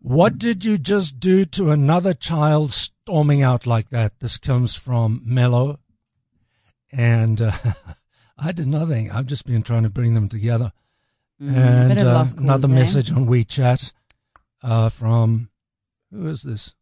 what 0.00 0.38
did 0.38 0.64
you 0.64 0.78
just 0.78 1.20
do 1.20 1.44
to 1.44 1.72
another 1.72 2.14
child 2.14 2.72
storming 2.72 3.42
out 3.42 3.66
like 3.66 3.90
that? 3.90 4.18
This 4.18 4.38
comes 4.38 4.74
from 4.74 5.24
Mello. 5.26 5.78
And 6.90 7.42
uh, 7.42 7.52
I 8.38 8.52
did 8.52 8.68
nothing. 8.68 9.10
I've 9.10 9.26
just 9.26 9.44
been 9.44 9.62
trying 9.62 9.82
to 9.82 9.90
bring 9.90 10.14
them 10.14 10.30
together. 10.30 10.72
Mm, 11.38 11.90
and 11.90 12.00
uh, 12.00 12.24
another 12.38 12.66
there. 12.66 12.76
message 12.76 13.12
on 13.12 13.26
WeChat 13.26 13.92
uh, 14.62 14.88
from 14.88 15.50
who 16.10 16.28
is 16.28 16.40
this? 16.40 16.72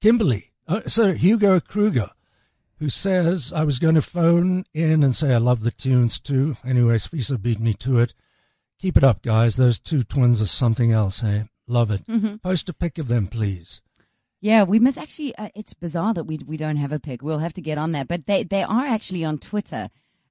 Kimberly. 0.00 0.51
Uh, 0.68 0.82
so 0.86 1.12
Hugo 1.12 1.60
Kruger, 1.60 2.10
who 2.78 2.88
says 2.88 3.52
I 3.52 3.64
was 3.64 3.78
going 3.78 3.96
to 3.96 4.02
phone 4.02 4.64
in 4.74 5.02
and 5.02 5.14
say 5.14 5.32
I 5.32 5.38
love 5.38 5.62
the 5.62 5.70
tunes 5.70 6.20
too. 6.20 6.56
Anyways, 6.64 7.06
Fisa 7.08 7.40
beat 7.40 7.60
me 7.60 7.74
to 7.74 7.98
it. 8.00 8.14
Keep 8.78 8.96
it 8.96 9.04
up, 9.04 9.22
guys. 9.22 9.56
Those 9.56 9.78
two 9.78 10.02
twins 10.02 10.42
are 10.42 10.46
something 10.46 10.90
else. 10.92 11.20
Hey, 11.20 11.48
love 11.66 11.90
it. 11.90 12.06
Mhm. 12.06 12.42
Post 12.42 12.68
a 12.68 12.72
pic 12.72 12.98
of 12.98 13.08
them, 13.08 13.26
please. 13.28 13.80
Yeah, 14.40 14.64
we 14.64 14.80
must 14.80 14.98
actually. 14.98 15.36
Uh, 15.36 15.50
it's 15.54 15.74
bizarre 15.74 16.14
that 16.14 16.24
we 16.24 16.38
we 16.44 16.56
don't 16.56 16.76
have 16.76 16.90
a 16.92 16.98
pic. 16.98 17.22
We'll 17.22 17.38
have 17.38 17.52
to 17.54 17.60
get 17.60 17.78
on 17.78 17.92
that. 17.92 18.08
But 18.08 18.26
they 18.26 18.42
they 18.42 18.64
are 18.64 18.86
actually 18.86 19.24
on 19.24 19.38
Twitter. 19.38 19.88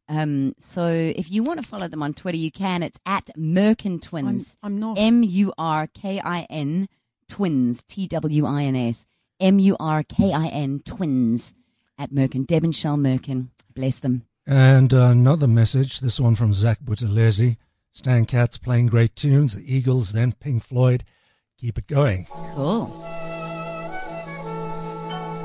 Um, 0.09 0.53
so 0.59 0.87
if 0.87 1.31
you 1.31 1.43
want 1.43 1.61
to 1.61 1.65
follow 1.65 1.87
them 1.87 2.03
on 2.03 2.13
Twitter, 2.13 2.37
you 2.37 2.51
can. 2.51 2.83
It's 2.83 2.99
at 3.05 3.29
Merkin 3.37 3.93
I'm, 3.93 3.99
Twins. 4.01 4.57
I'm 4.61 4.79
not. 4.81 4.97
M 4.99 5.23
U 5.23 5.53
R 5.57 5.87
K 5.87 6.19
I 6.19 6.41
N 6.49 6.89
Twins. 7.29 7.81
T 7.87 8.07
W 8.07 8.45
I 8.45 8.63
N 8.63 8.75
S. 8.75 9.05
M 9.41 9.59
U 9.59 9.75
R 9.79 10.03
K 10.03 10.31
I 10.31 10.47
N 10.47 10.81
Twins 10.85 11.53
at 11.97 12.11
Merkin. 12.11 12.45
Deb 12.45 12.63
and 12.63 12.75
Shell 12.75 12.97
Merkin. 12.97 13.49
Bless 13.73 13.99
them. 13.99 14.23
And 14.47 14.93
another 14.93 15.47
message, 15.47 15.99
this 15.99 16.19
one 16.19 16.35
from 16.35 16.53
Zach 16.53 16.79
Buthelezi. 16.79 17.57
Stan 17.93 18.25
Katz 18.25 18.57
playing 18.57 18.87
great 18.87 19.15
tunes, 19.15 19.55
the 19.55 19.75
Eagles, 19.75 20.11
then 20.13 20.31
Pink 20.31 20.63
Floyd. 20.63 21.03
Keep 21.57 21.77
it 21.79 21.87
going. 21.87 22.25
Cool. 22.55 22.89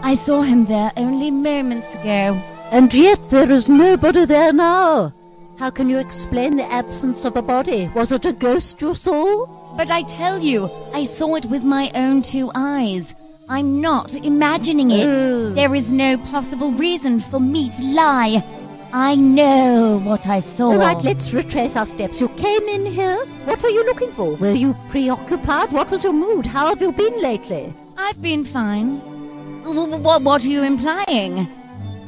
I 0.03 0.15
saw 0.15 0.43
him 0.43 0.67
there 0.67 0.93
only 0.97 1.31
moments 1.31 1.93
ago. 1.95 2.41
And 2.71 2.93
yet 2.95 3.31
there 3.31 3.51
is 3.51 3.69
nobody 3.69 4.25
there 4.25 4.53
now. 4.53 5.13
How 5.59 5.71
can 5.71 5.89
you 5.89 5.99
explain 5.99 6.57
the 6.57 6.71
absence 6.71 7.25
of 7.25 7.37
a 7.37 7.43
body? 7.43 7.91
Was 7.95 8.13
it 8.13 8.27
a 8.27 8.33
ghost 8.33 8.81
you 8.81 8.95
saw? 8.95 9.47
But 9.77 9.91
I 9.91 10.03
tell 10.03 10.39
you, 10.39 10.71
I 10.93 11.05
saw 11.05 11.35
it 11.35 11.47
with 11.47 11.65
my 11.65 11.91
own 11.95 12.23
two 12.23 12.51
eyes. 12.55 13.15
I'm 13.49 13.81
not 13.81 14.17
imagining 14.17 14.91
it. 14.91 15.55
There 15.55 15.73
is 15.73 15.93
no 15.93 16.19
possible 16.19 16.73
reason 16.73 17.21
for 17.21 17.39
me 17.39 17.71
to 17.71 17.83
lie. 17.85 18.45
I 18.93 19.15
know 19.15 20.01
what 20.03 20.27
I 20.27 20.41
saw. 20.41 20.73
All 20.73 20.79
right, 20.79 21.01
let's 21.05 21.33
retrace 21.33 21.77
our 21.77 21.87
steps. 21.87 22.21
You 22.21 22.29
came 22.31 22.63
in 22.63 22.85
here. 22.87 23.25
What 23.45 23.63
were 23.63 23.69
you 23.69 23.85
looking 23.87 24.11
for? 24.11 24.35
Were 24.35 24.51
you 24.51 24.75
preoccupied? 24.89 25.71
What 25.71 25.93
was 25.93 26.03
your 26.03 26.13
mood? 26.13 26.45
How 26.45 26.67
have 26.67 26.81
you 26.81 26.91
been 26.91 27.23
lately? 27.23 27.73
I've 27.97 28.21
been 28.21 28.45
fine. 28.45 28.99
What, 29.63 30.01
what, 30.01 30.23
what 30.23 30.45
are 30.45 30.49
you 30.49 30.65
implying? 30.65 31.47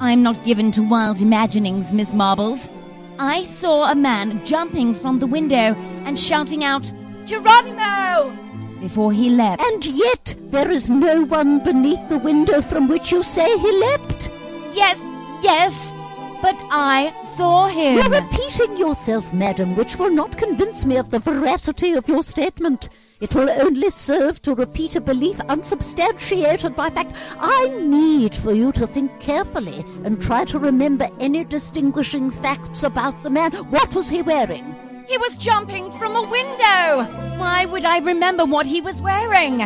I'm 0.01 0.24
not 0.24 0.45
given 0.45 0.72
to 0.72 0.82
wild 0.82 1.20
imaginings, 1.20 1.93
Miss 1.93 2.12
Marbles. 2.12 2.68
I 3.16 3.45
saw 3.45 3.89
a 3.89 3.95
man 3.95 4.45
jumping 4.45 4.97
from 4.97 5.20
the 5.20 5.28
window 5.28 5.76
and 6.05 6.18
shouting 6.18 6.64
out, 6.64 6.91
Geronimo! 7.26 8.47
Before 8.81 9.12
he 9.12 9.31
leapt. 9.31 9.62
And 9.62 9.85
yet 9.85 10.35
there 10.51 10.70
is 10.70 10.89
no 10.89 11.24
one 11.24 11.62
beneath 11.64 12.09
the 12.09 12.18
window 12.18 12.61
from 12.62 12.89
which 12.89 13.12
you 13.12 13.22
say 13.22 13.47
he 13.59 13.70
leapt. 13.70 14.31
Yes, 14.74 14.99
yes, 15.43 15.95
but 16.41 16.57
I 16.70 17.12
saw 17.37 17.66
him. 17.66 17.97
You're 17.97 18.22
repeating 18.22 18.76
yourself, 18.76 19.33
madam, 19.33 19.76
which 19.76 19.97
will 19.97 20.11
not 20.11 20.37
convince 20.37 20.87
me 20.87 20.97
of 20.97 21.11
the 21.11 21.18
veracity 21.18 21.93
of 21.95 22.09
your 22.09 22.22
statement. 22.22 22.89
It 23.20 23.35
will 23.35 23.51
only 23.51 23.91
serve 23.91 24.41
to 24.43 24.55
repeat 24.55 24.95
a 24.95 25.01
belief 25.01 25.41
unsubstantiated 25.41 26.76
by 26.76 26.91
fact. 26.91 27.16
I 27.41 27.68
need 27.81 28.37
for 28.37 28.53
you 28.53 28.70
to 28.72 28.87
think 28.87 29.18
carefully 29.18 29.85
and 30.05 30.22
try 30.22 30.45
to 30.45 30.59
remember 30.61 31.09
any 31.18 31.43
distinguishing 31.43 32.31
facts 32.31 32.85
about 32.85 33.24
the 33.24 33.31
man. 33.31 33.51
What 33.53 33.95
was 33.97 34.09
he 34.09 34.22
wearing? 34.22 34.88
He 35.09 35.17
was 35.17 35.39
jumping 35.39 35.91
from 35.93 36.17
a 36.17 36.23
window. 36.23 37.39
Why 37.39 37.65
would 37.65 37.87
I 37.87 38.01
remember 38.01 38.45
what 38.45 38.67
he 38.67 38.83
was 38.83 39.01
wearing? 39.01 39.59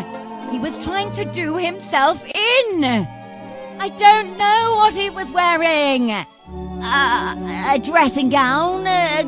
He 0.52 0.60
was 0.60 0.78
trying 0.78 1.10
to 1.12 1.24
do 1.24 1.56
himself 1.56 2.24
in. 2.24 2.84
I 2.84 3.88
don't 3.88 4.38
know 4.38 4.76
what 4.76 4.94
he 4.94 5.10
was 5.10 5.32
wearing. 5.32 6.12
Uh, 6.12 7.74
a 7.74 7.78
dressing 7.80 8.28
gown, 8.28 8.86
a 8.86 9.24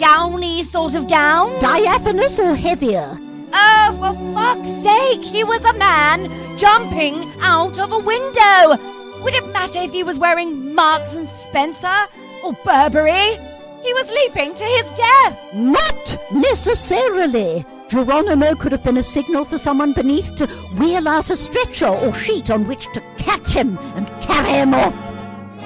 gowny 0.00 0.64
sort 0.64 0.94
of 0.94 1.06
gown. 1.06 1.58
Diaphanous 1.58 2.38
or 2.38 2.54
heavier? 2.54 3.18
Oh, 3.52 3.96
for 4.00 4.34
fuck's 4.34 4.70
sake! 4.82 5.22
He 5.22 5.44
was 5.44 5.62
a 5.66 5.74
man 5.74 6.56
jumping 6.56 7.30
out 7.42 7.78
of 7.78 7.92
a 7.92 7.98
window. 7.98 9.22
Would 9.22 9.34
it 9.34 9.52
matter 9.52 9.80
if 9.80 9.92
he 9.92 10.02
was 10.02 10.18
wearing 10.18 10.74
Marks 10.74 11.14
and 11.14 11.28
Spencer 11.28 12.08
or 12.42 12.54
Burberry? 12.64 13.51
He 13.82 13.92
was 13.94 14.10
leaping 14.10 14.54
to 14.54 14.64
his 14.64 14.90
death. 14.92 15.38
Not 15.54 16.16
necessarily. 16.30 17.66
Geronimo 17.88 18.54
could 18.54 18.70
have 18.72 18.84
been 18.84 18.96
a 18.96 19.02
signal 19.02 19.44
for 19.44 19.58
someone 19.58 19.92
beneath 19.92 20.34
to 20.36 20.46
wheel 20.78 21.08
out 21.08 21.30
a 21.30 21.36
stretcher 21.36 21.88
or 21.88 22.14
sheet 22.14 22.48
on 22.50 22.66
which 22.66 22.86
to 22.92 23.02
catch 23.18 23.48
him 23.48 23.78
and 23.96 24.06
carry 24.22 24.52
him 24.52 24.72
off. 24.72 24.94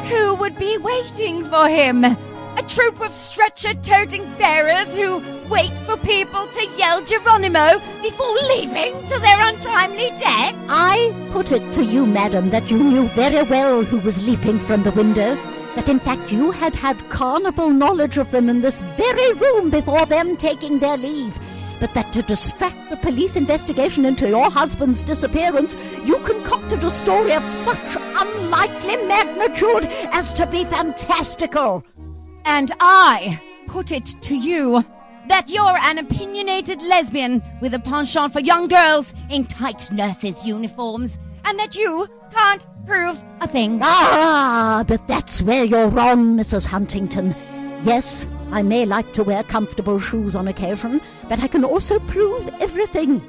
Who 0.08 0.34
would 0.36 0.56
be 0.58 0.78
waiting 0.78 1.44
for 1.44 1.68
him? 1.68 2.04
A 2.04 2.62
troop 2.66 3.02
of 3.02 3.12
stretcher-toting 3.12 4.38
bearers 4.38 4.98
who 4.98 5.22
wait 5.50 5.78
for 5.80 5.98
people 5.98 6.46
to 6.46 6.66
yell 6.78 7.02
Geronimo 7.02 7.78
before 8.00 8.34
leaving 8.48 9.06
to 9.08 9.18
their 9.18 9.40
untimely 9.40 10.08
death? 10.10 10.54
I 10.70 11.28
put 11.32 11.52
it 11.52 11.70
to 11.74 11.84
you, 11.84 12.06
madam, 12.06 12.48
that 12.48 12.70
you 12.70 12.78
knew 12.78 13.08
very 13.08 13.42
well 13.42 13.84
who 13.84 13.98
was 13.98 14.26
leaping 14.26 14.58
from 14.58 14.84
the 14.84 14.92
window. 14.92 15.36
That 15.76 15.90
in 15.90 16.00
fact 16.00 16.32
you 16.32 16.50
had 16.50 16.74
had 16.74 17.08
carnival 17.10 17.68
knowledge 17.68 18.16
of 18.16 18.30
them 18.30 18.48
in 18.48 18.62
this 18.62 18.80
very 18.96 19.32
room 19.34 19.68
before 19.70 20.06
them 20.06 20.36
taking 20.36 20.78
their 20.78 20.96
leave. 20.96 21.38
But 21.78 21.92
that 21.92 22.14
to 22.14 22.22
distract 22.22 22.88
the 22.88 22.96
police 22.96 23.36
investigation 23.36 24.06
into 24.06 24.26
your 24.26 24.50
husband's 24.50 25.04
disappearance, 25.04 25.76
you 26.02 26.18
concocted 26.20 26.82
a 26.82 26.88
story 26.88 27.34
of 27.34 27.44
such 27.44 27.96
unlikely 27.96 28.96
magnitude 29.04 29.86
as 30.12 30.32
to 30.32 30.46
be 30.46 30.64
fantastical. 30.64 31.84
And 32.46 32.72
I 32.80 33.40
put 33.66 33.92
it 33.92 34.06
to 34.22 34.34
you 34.34 34.82
that 35.28 35.50
you're 35.50 35.76
an 35.76 35.98
opinionated 35.98 36.80
lesbian 36.80 37.42
with 37.60 37.74
a 37.74 37.80
penchant 37.80 38.32
for 38.32 38.40
young 38.40 38.68
girls 38.68 39.12
in 39.28 39.44
tight 39.44 39.92
nurses' 39.92 40.46
uniforms, 40.46 41.18
and 41.47 41.59
that 41.61 41.76
you 41.76 42.09
can't 42.32 42.66
prove 42.86 43.22
a 43.40 43.47
thing. 43.47 43.78
Ah, 43.82 44.84
but 44.86 45.07
that's 45.07 45.40
where 45.40 45.64
you're 45.64 45.88
wrong, 45.88 46.36
Mrs. 46.36 46.66
Huntington. 46.66 47.34
Yes, 47.82 48.28
I 48.51 48.62
may 48.62 48.84
like 48.84 49.12
to 49.14 49.24
wear 49.24 49.42
comfortable 49.42 50.01
shoes 50.01 50.34
on 50.34 50.49
occasion, 50.49 51.01
but 51.28 51.40
I 51.40 51.47
can 51.47 51.64
also 51.64 51.99
prove 52.01 52.49
everything. 52.61 53.20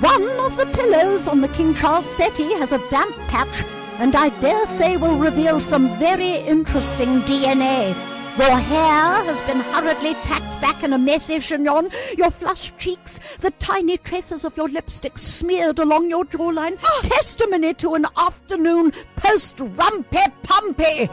One 0.00 0.28
of 0.40 0.56
the 0.56 0.66
pillows 0.66 1.26
on 1.26 1.40
the 1.40 1.48
King 1.48 1.74
Charles 1.74 2.06
settee 2.06 2.52
has 2.54 2.72
a 2.72 2.90
damp 2.90 3.16
patch, 3.28 3.64
and 3.98 4.14
I 4.14 4.28
dare 4.28 4.66
say 4.66 4.96
will 4.96 5.18
reveal 5.18 5.60
some 5.60 5.98
very 5.98 6.36
interesting 6.36 7.22
DNA. 7.22 8.17
Your 8.38 8.56
hair 8.56 9.24
has 9.24 9.42
been 9.42 9.58
hurriedly 9.58 10.14
tacked 10.22 10.62
back 10.62 10.84
in 10.84 10.92
a 10.92 10.98
messy 10.98 11.40
chignon, 11.40 11.90
your 12.16 12.30
flushed 12.30 12.78
cheeks, 12.78 13.18
the 13.38 13.50
tiny 13.50 13.96
traces 13.96 14.44
of 14.44 14.56
your 14.56 14.68
lipstick 14.68 15.18
smeared 15.18 15.80
along 15.80 16.08
your 16.08 16.24
jawline, 16.24 16.78
testimony 17.02 17.74
to 17.74 17.96
an 17.96 18.06
afternoon 18.16 18.92
post-rumpy-pumpy. 19.16 21.10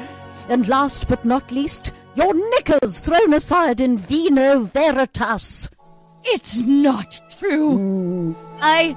And 0.49 0.67
last 0.67 1.07
but 1.07 1.25
not 1.25 1.51
least, 1.51 1.93
your 2.13 2.35
knickers 2.35 2.99
thrown 2.99 3.33
aside 3.33 3.81
in 3.81 3.97
vino 3.97 4.59
veritas. 4.59 5.67
It's 6.23 6.61
not 6.61 7.19
true. 7.39 7.75
Hmm. 7.75 8.33
I. 8.61 8.95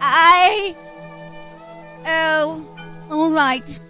I. 0.00 0.76
Oh, 2.06 2.64
all 3.10 3.30
right. 3.30 3.80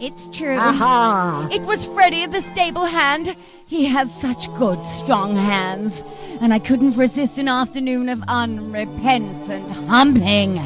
It's 0.00 0.28
true. 0.28 0.56
Aha! 0.56 1.48
It 1.50 1.62
was 1.62 1.84
Freddy 1.84 2.24
the 2.26 2.40
stable 2.40 2.86
hand. 2.86 3.34
He 3.66 3.86
has 3.86 4.12
such 4.20 4.52
good, 4.54 4.84
strong 4.86 5.34
hands. 5.34 6.04
And 6.40 6.54
I 6.54 6.60
couldn't 6.60 6.96
resist 6.96 7.38
an 7.38 7.48
afternoon 7.48 8.08
of 8.08 8.22
unrepentant 8.28 9.70
humping. 9.88 10.58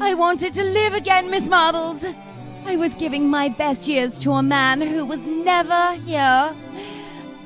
I 0.00 0.14
wanted 0.14 0.54
to 0.54 0.62
live 0.62 0.94
again, 0.94 1.30
Miss 1.30 1.48
Marbles. 1.48 2.04
I 2.64 2.76
was 2.76 2.94
giving 2.94 3.28
my 3.28 3.48
best 3.48 3.88
years 3.88 4.20
to 4.20 4.32
a 4.32 4.42
man 4.42 4.80
who 4.80 5.04
was 5.04 5.26
never 5.26 5.92
here. 6.06 6.54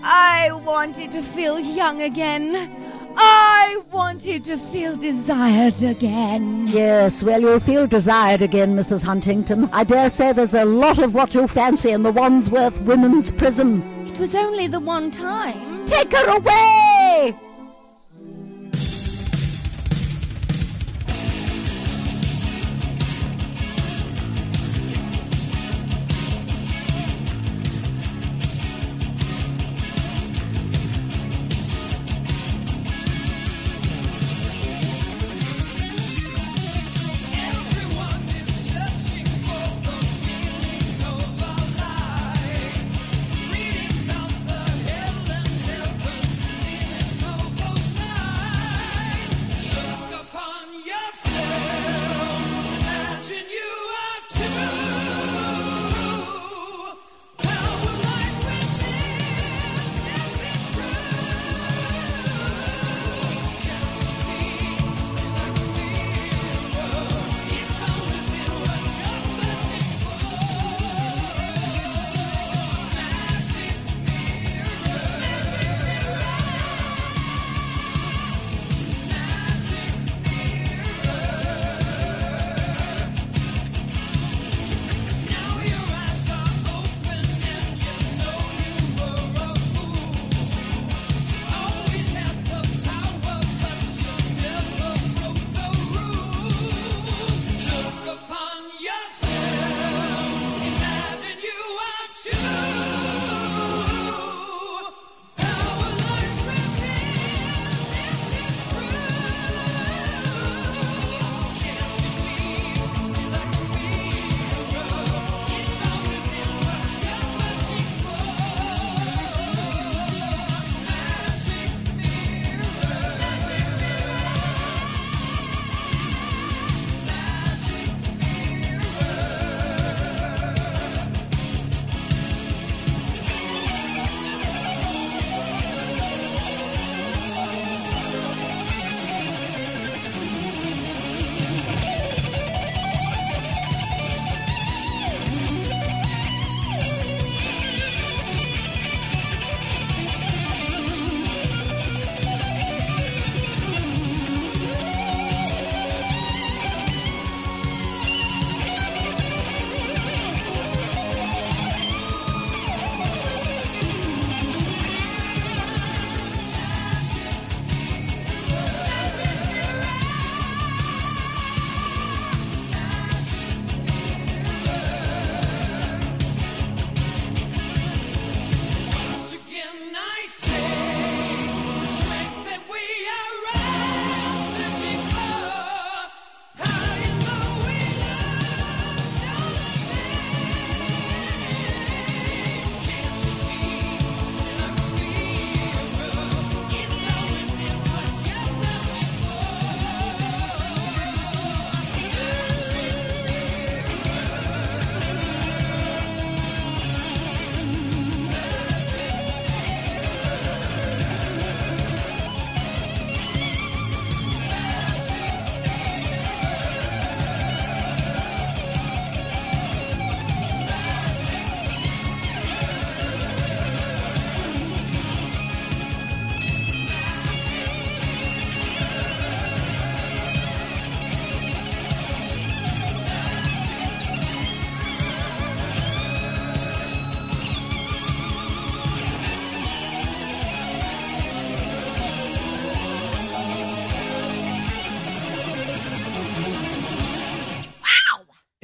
I 0.02 0.50
wanted 0.52 1.12
to 1.12 1.22
feel 1.22 1.58
young 1.58 2.02
again. 2.02 2.87
I 3.20 3.82
wanted 3.90 4.44
to 4.44 4.56
feel 4.56 4.96
desired 4.96 5.82
again. 5.82 6.68
Yes, 6.68 7.24
well, 7.24 7.40
you'll 7.40 7.58
feel 7.58 7.86
desired 7.86 8.42
again, 8.42 8.76
Mrs. 8.76 9.04
Huntington. 9.04 9.68
I 9.72 9.84
dare 9.84 10.08
say 10.08 10.32
there's 10.32 10.54
a 10.54 10.64
lot 10.64 10.98
of 10.98 11.14
what 11.14 11.34
you'll 11.34 11.48
fancy 11.48 11.90
in 11.90 12.04
the 12.04 12.12
Wandsworth 12.12 12.80
Women's 12.82 13.32
Prison. 13.32 14.06
It 14.06 14.18
was 14.18 14.34
only 14.34 14.68
the 14.68 14.80
one 14.80 15.10
time. 15.10 15.84
Take 15.86 16.12
her 16.14 16.36
away! 16.36 17.47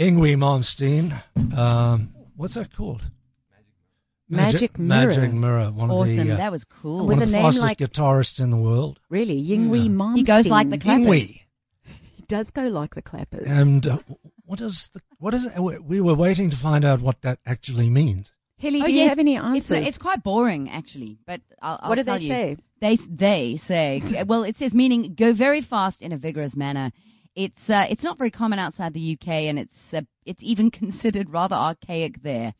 Ingrid 0.04 0.36
Monstein. 0.36 1.56
Um, 1.56 2.14
what's 2.36 2.54
that 2.54 2.74
called? 2.76 3.02
Magic 4.28 4.78
Mirror. 4.78 5.06
Magic 5.08 5.32
Mirror. 5.32 5.70
One 5.72 5.90
Awesome. 5.90 6.18
of 6.20 6.26
the, 6.26 6.32
uh, 6.34 6.36
that 6.38 6.52
was 6.52 6.64
cool. 6.64 7.06
With 7.06 7.18
one 7.18 7.22
of 7.22 7.22
a 7.22 7.26
the 7.26 7.32
name 7.32 7.42
fastest 7.42 7.62
like- 7.62 7.78
guitarists 7.78 8.40
in 8.40 8.50
the 8.50 8.56
world. 8.56 8.98
Really, 9.10 9.42
Yngwie 9.42 9.88
Malmsteen. 9.90 10.16
He 10.16 10.22
goes 10.22 10.46
like 10.48 10.70
the 10.70 10.78
Clappers. 10.78 11.06
Ingrid. 11.06 11.40
He 12.16 12.22
does 12.26 12.50
go 12.50 12.68
like 12.68 12.94
the 12.94 13.02
Clappers. 13.02 13.46
And 13.46 13.86
uh, 13.86 13.98
what 14.46 14.60
is 14.60 14.88
the 14.94 15.00
what 15.18 15.34
is 15.34 15.44
it? 15.46 15.58
We 15.60 16.00
were 16.00 16.14
waiting 16.14 16.50
to 16.50 16.56
find 16.56 16.84
out 16.84 17.00
what 17.00 17.20
that 17.22 17.38
actually 17.46 17.88
means. 17.90 18.32
Hilly, 18.56 18.80
Oh, 18.82 18.86
do 18.86 18.92
you 18.92 18.98
yes, 19.00 19.10
have 19.10 19.18
any 19.18 19.34
It's, 19.36 19.44
answers? 19.44 19.86
it's 19.88 19.98
quite 19.98 20.22
boring, 20.22 20.70
actually, 20.70 21.18
but 21.26 21.40
I'll, 21.60 21.78
I'll 21.82 21.88
what 21.90 21.96
do 21.96 22.04
tell 22.04 22.16
they 22.16 22.22
you. 22.22 22.28
say? 22.28 22.56
They 22.80 22.96
they 22.96 23.56
say 23.56 24.24
well, 24.26 24.44
it 24.44 24.56
says 24.56 24.74
meaning 24.74 25.14
go 25.14 25.32
very 25.32 25.60
fast 25.60 26.00
in 26.02 26.12
a 26.12 26.16
vigorous 26.16 26.56
manner. 26.56 26.92
It's 27.34 27.68
uh, 27.68 27.86
it's 27.90 28.04
not 28.04 28.18
very 28.18 28.30
common 28.30 28.58
outside 28.58 28.94
the 28.94 29.18
UK, 29.20 29.28
and 29.28 29.58
it's 29.58 29.94
uh, 29.94 30.02
it's 30.24 30.42
even 30.42 30.70
considered 30.82 31.30
rather 31.30 31.56
archaic 31.56 32.22
there. 32.22 32.54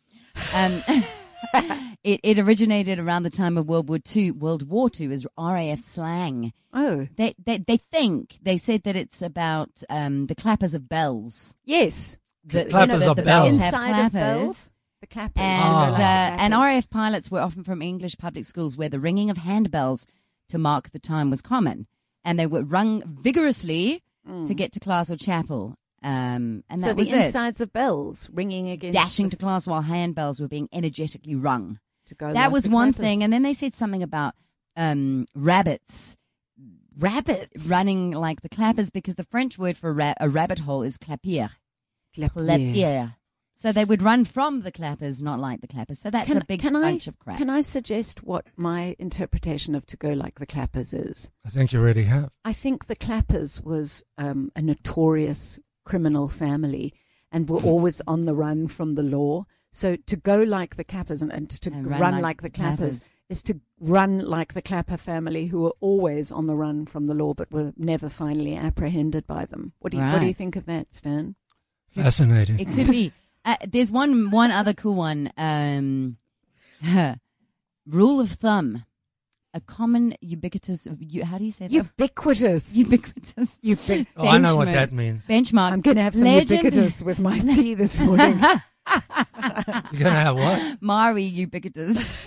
Um, 0.55 0.83
it 2.03 2.21
it 2.23 2.39
originated 2.39 2.99
around 2.99 3.23
the 3.23 3.31
time 3.31 3.57
of 3.57 3.67
World 3.69 3.89
War 3.89 3.99
Two. 3.99 4.35
World 4.35 4.69
War 4.69 4.91
Two 4.91 5.11
is 5.13 5.27
RAF 5.39 5.83
slang. 5.85 6.53
Oh, 6.73 7.07
They 7.17 7.35
they 7.45 7.59
they 7.59 7.77
think 7.77 8.37
they 8.43 8.57
said 8.59 8.83
that 8.85 8.97
it's 8.97 9.23
about 9.23 9.71
um, 9.89 10.27
the 10.27 10.35
clappers 10.35 10.75
of 10.75 10.89
bells. 10.89 11.55
yes. 11.65 12.17
The, 12.47 12.67
Clappers 12.67 13.01
the, 13.05 13.11
of 13.11 13.17
the 13.17 13.23
bells. 13.23 13.51
bells 13.53 13.63
Inside 13.63 14.05
of 14.07 14.13
bells, 14.13 14.73
the 15.01 15.07
clappers. 15.07 15.41
And, 15.41 15.63
Ah. 15.65 15.95
uh, 15.95 16.37
and 16.41 16.53
RAF 16.53 16.91
pilots 16.91 17.31
were 17.31 17.41
often 17.41 17.65
from 17.65 17.81
English 17.81 18.19
public 18.19 18.45
schools 18.45 18.77
where 18.77 18.91
the 18.91 19.01
ringing 19.01 19.31
of 19.31 19.39
handbells 19.39 20.07
to 20.51 20.59
mark 20.59 20.91
the 20.91 20.99
time 20.99 21.31
was 21.31 21.41
common. 21.41 21.87
and 22.23 22.39
they 22.39 22.47
were 22.47 22.63
rung 22.63 23.03
vigorously 23.23 24.03
Mm. 24.29 24.47
to 24.47 24.55
get 24.55 24.73
to 24.73 24.81
class 24.81 25.11
or 25.11 25.17
chapel. 25.17 25.75
Um, 26.03 26.65
and 26.69 26.81
so 26.81 26.89
that 26.89 26.97
the 26.97 27.01
was 27.01 27.09
it. 27.09 27.25
insides 27.27 27.61
of 27.61 27.73
bells 27.73 28.29
ringing 28.33 28.71
against 28.71 28.97
Dashing 28.97 29.31
to 29.31 29.37
class 29.37 29.67
while 29.67 29.83
handbells 29.83 30.41
were 30.41 30.49
being 30.49 30.69
energetically 30.73 31.35
rung. 31.35 31.79
to 32.07 32.15
go 32.15 32.33
that 32.33 32.53
was 32.53 32.69
one 32.69 32.93
clappers. 32.93 32.97
thing. 32.97 33.23
And 33.23 33.33
then 33.33 33.43
they 33.43 33.55
said 33.55 33.75
something 33.75 34.03
about 34.03 34.35
um, 34.77 35.25
rabbits 35.35 36.17
rabbits 36.99 37.67
running 37.69 38.13
like 38.13 38.41
the 38.41 38.49
clappers 38.49 38.91
because 38.91 39.15
the 39.17 39.25
French 39.25 39.59
word 39.59 39.77
for 39.77 39.93
ra- 39.93 40.15
a 40.21 40.29
rabbit 40.29 40.59
hole 40.59 40.83
is 40.83 40.97
clapier. 40.99 41.51
Clapier. 42.17 43.15
So 43.65 43.73
they 43.73 43.87
would 43.87 44.03
run 44.03 44.27
from 44.27 44.61
the 44.61 44.71
clappers, 44.71 45.23
not 45.23 45.41
like 45.41 45.63
the 45.63 45.67
clappers. 45.67 45.99
So 45.99 46.11
that's 46.11 46.29
Can, 46.29 46.37
a 46.37 46.45
big 46.45 46.61
can 46.61 46.75
bunch 46.75 47.09
I, 47.09 47.11
of 47.11 47.19
crap. 47.19 47.39
Can 47.39 47.49
I 47.49 47.63
suggest 47.63 48.23
what 48.23 48.45
my 48.59 48.95
interpretation 48.99 49.75
of 49.75 49.87
To 49.87 49.97
Go 49.97 50.11
Like 50.11 50.39
the 50.39 50.45
Clappers 50.45 50.93
is? 50.93 51.31
I 51.47 51.49
think 51.49 51.73
you 51.73 51.81
already 51.81 52.03
have. 52.03 52.29
I 52.45 52.53
think 52.53 52.85
the 52.85 52.95
Clappers 52.95 53.63
was 53.63 54.05
um, 54.19 54.53
a 54.55 54.61
notorious 54.61 55.59
criminal 55.87 56.29
family 56.29 56.93
and 57.33 57.49
were 57.49 57.63
always 57.63 58.03
on 58.07 58.27
the 58.27 58.35
run 58.35 58.69
from 58.69 58.95
the 58.95 59.03
law. 59.03 59.47
So 59.71 59.97
to 59.97 60.17
go 60.17 60.43
like 60.43 60.77
the 60.77 60.85
Clappers 60.85 61.23
and, 61.23 61.33
and 61.33 61.49
to 61.49 61.71
And 61.73 61.87
run, 61.87 62.01
run 62.03 62.13
like, 62.13 62.23
like 62.23 62.43
the 62.43 62.51
Clappers, 62.51 62.99
Clappers. 62.99 63.11
is 63.31 63.43
to 63.45 63.59
run 63.81 64.19
like 64.19 64.53
the 64.53 64.61
Clapper 64.61 64.99
family 64.99 65.47
who 65.47 65.63
were 65.63 65.75
always 65.81 66.33
on 66.33 66.47
the 66.47 66.55
run 66.55 66.85
from 66.85 67.07
the 67.07 67.15
law 67.15 67.33
but 67.33 67.51
were 67.51 67.73
never 67.79 68.11
finally 68.11 68.57
apprehended 68.57 69.27
by 69.27 69.47
them. 69.47 69.73
What 69.79 69.93
do 69.93 69.97
you, 69.97 70.03
what 70.03 70.21
do 70.21 70.27
you 70.27 70.35
think 70.35 70.57
of 70.57 70.67
that, 70.67 70.93
Stan? 70.93 71.35
Fascinating. 71.93 72.61
It 72.61 72.69
could 72.69 72.91
be. 72.91 73.15
Uh, 73.45 73.57
there's 73.67 73.91
one 73.93 74.31
one 74.31 74.51
other 74.51 74.73
cool 74.73 74.95
one. 74.95 75.31
Um, 75.37 76.17
rule 77.87 78.21
of 78.21 78.31
thumb: 78.31 78.85
a 79.53 79.61
common 79.61 80.15
ubiquitous. 80.21 80.89
You, 80.99 81.25
how 81.25 81.39
do 81.39 81.45
you 81.45 81.51
say 81.53 81.69
that? 81.69 81.73
Ubiquitous. 81.73 82.75
ubiquitous. 82.75 83.59
Ubiquitous. 83.63 84.07
Oh, 84.17 84.27
I 84.27 84.39
know 84.39 84.57
what 84.57 84.67
that 84.67 84.93
means. 84.93 85.23
benchmark. 85.27 85.73
I'm 85.73 85.81
going 85.81 85.97
to 85.97 86.03
have 86.03 86.15
some 86.15 86.25
Legend- 86.25 86.65
ubiquitous 86.65 87.03
with 87.03 87.21
my 87.21 87.39
tea 87.55 87.75
this 87.75 88.01
morning. 88.01 88.39
You're 88.39 89.01
going 89.93 89.93
to 89.93 90.11
have 90.11 90.37
what? 90.37 90.83
Mari 90.83 91.25
ubiquitous. 91.25 92.25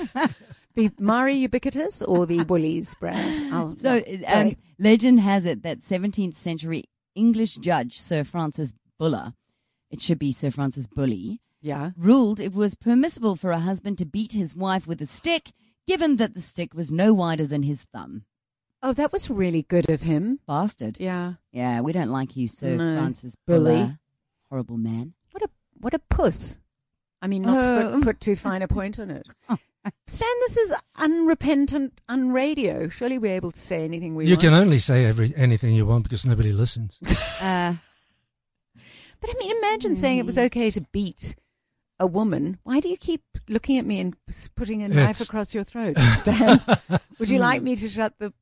the 0.76 0.92
Mari 1.00 1.36
ubiquitous 1.36 2.02
or 2.02 2.26
the 2.26 2.44
Woolies 2.44 2.96
brand? 2.96 3.54
I'll, 3.54 3.76
so, 3.76 4.00
no, 4.00 4.28
um, 4.28 4.56
legend 4.80 5.20
has 5.20 5.46
it 5.46 5.64
that 5.64 5.82
17th 5.82 6.36
century 6.36 6.86
English 7.16 7.56
judge 7.56 8.00
Sir 8.00 8.24
Francis 8.24 8.74
Buller, 9.00 9.34
it 9.92 10.02
should 10.02 10.20
be 10.20 10.32
Sir 10.32 10.52
Francis 10.52 10.88
Bully, 10.88 11.40
yeah. 11.62 11.92
ruled 11.98 12.40
it 12.40 12.54
was 12.54 12.76
permissible 12.76 13.36
for 13.36 13.52
a 13.52 13.60
husband 13.60 13.98
to 14.00 14.06
beat 14.06 14.32
his 14.34 14.56
wife 14.56 14.86
with 14.88 15.02
a 15.02 15.06
stick, 15.06 15.52
given 15.88 16.18
that 16.18 16.34
the 16.34 16.42
stick 16.42 16.74
was 16.74 16.92
no 16.92 17.14
wider 17.14 17.46
than 17.48 17.64
his 17.64 17.82
thumb. 17.94 18.24
Oh, 18.84 18.94
that 18.94 19.12
was 19.12 19.30
really 19.30 19.64
good 19.64 19.90
of 19.90 20.02
him. 20.02 20.40
Bastard. 20.48 20.98
Yeah. 21.00 21.34
Yeah, 21.52 21.82
we 21.82 21.94
don't 21.94 22.12
like 22.12 22.36
you, 22.38 22.48
Sir 22.48 22.76
No. 22.76 22.98
Francis 22.98 23.36
Bully. 23.48 23.74
Buller. 23.74 24.00
Horrible 24.50 24.78
man. 24.78 25.14
What 25.32 25.44
a 25.44 25.50
what 25.80 25.94
a 25.94 26.00
puss. 26.00 26.60
I 27.22 27.28
mean, 27.28 27.42
not 27.42 27.60
to 27.60 27.88
Oh. 27.88 27.92
put, 27.96 28.04
put 28.04 28.20
too 28.22 28.36
fine 28.36 28.62
a 28.62 28.68
point 28.68 29.00
on 29.00 29.10
it. 29.10 29.28
Stan, 30.08 30.30
this 30.48 30.58
is 30.58 30.74
unrepentant, 30.98 32.00
unradio. 32.10 32.92
Surely 32.92 33.18
we're 33.18 33.36
able 33.36 33.52
to 33.52 33.60
say 33.60 33.84
anything 33.84 34.16
we 34.16 34.26
You 34.26 34.34
want. 34.36 34.44
You 34.44 34.50
can 34.50 34.60
only 34.60 34.78
say 34.80 35.06
every 35.06 35.34
anything 35.36 35.74
you 35.74 35.86
want 35.86 36.04
because 36.04 36.26
nobody 36.26 36.52
listens. 36.52 36.98
Uh, 37.42 37.74
But 39.20 39.32
I 39.32 39.34
mean, 39.40 39.58
imagine 39.58 39.96
saying 39.96 40.20
it 40.20 40.26
was 40.26 40.38
mm. 40.38 40.46
okay 40.46 40.72
to 40.72 40.82
beat 40.92 41.36
a 42.00 42.08
woman. 42.08 42.60
Why 42.64 42.80
do 42.80 42.90
you 42.90 42.98
keep 42.98 43.24
looking 43.50 43.78
at 43.78 43.86
me 43.86 44.00
and 44.00 44.16
putting 44.56 44.84
a 44.84 44.88
knife 44.88 45.22
It's- 45.22 45.22
across 45.22 45.54
your 45.54 45.64
throat, 45.64 45.98
Stan? 46.20 46.62
Would 47.20 47.30
you 47.30 47.40
like 47.40 47.62
mm. 47.62 47.66
me 47.66 47.76
to 47.78 47.90
shut 47.90 48.14
the 48.20 48.34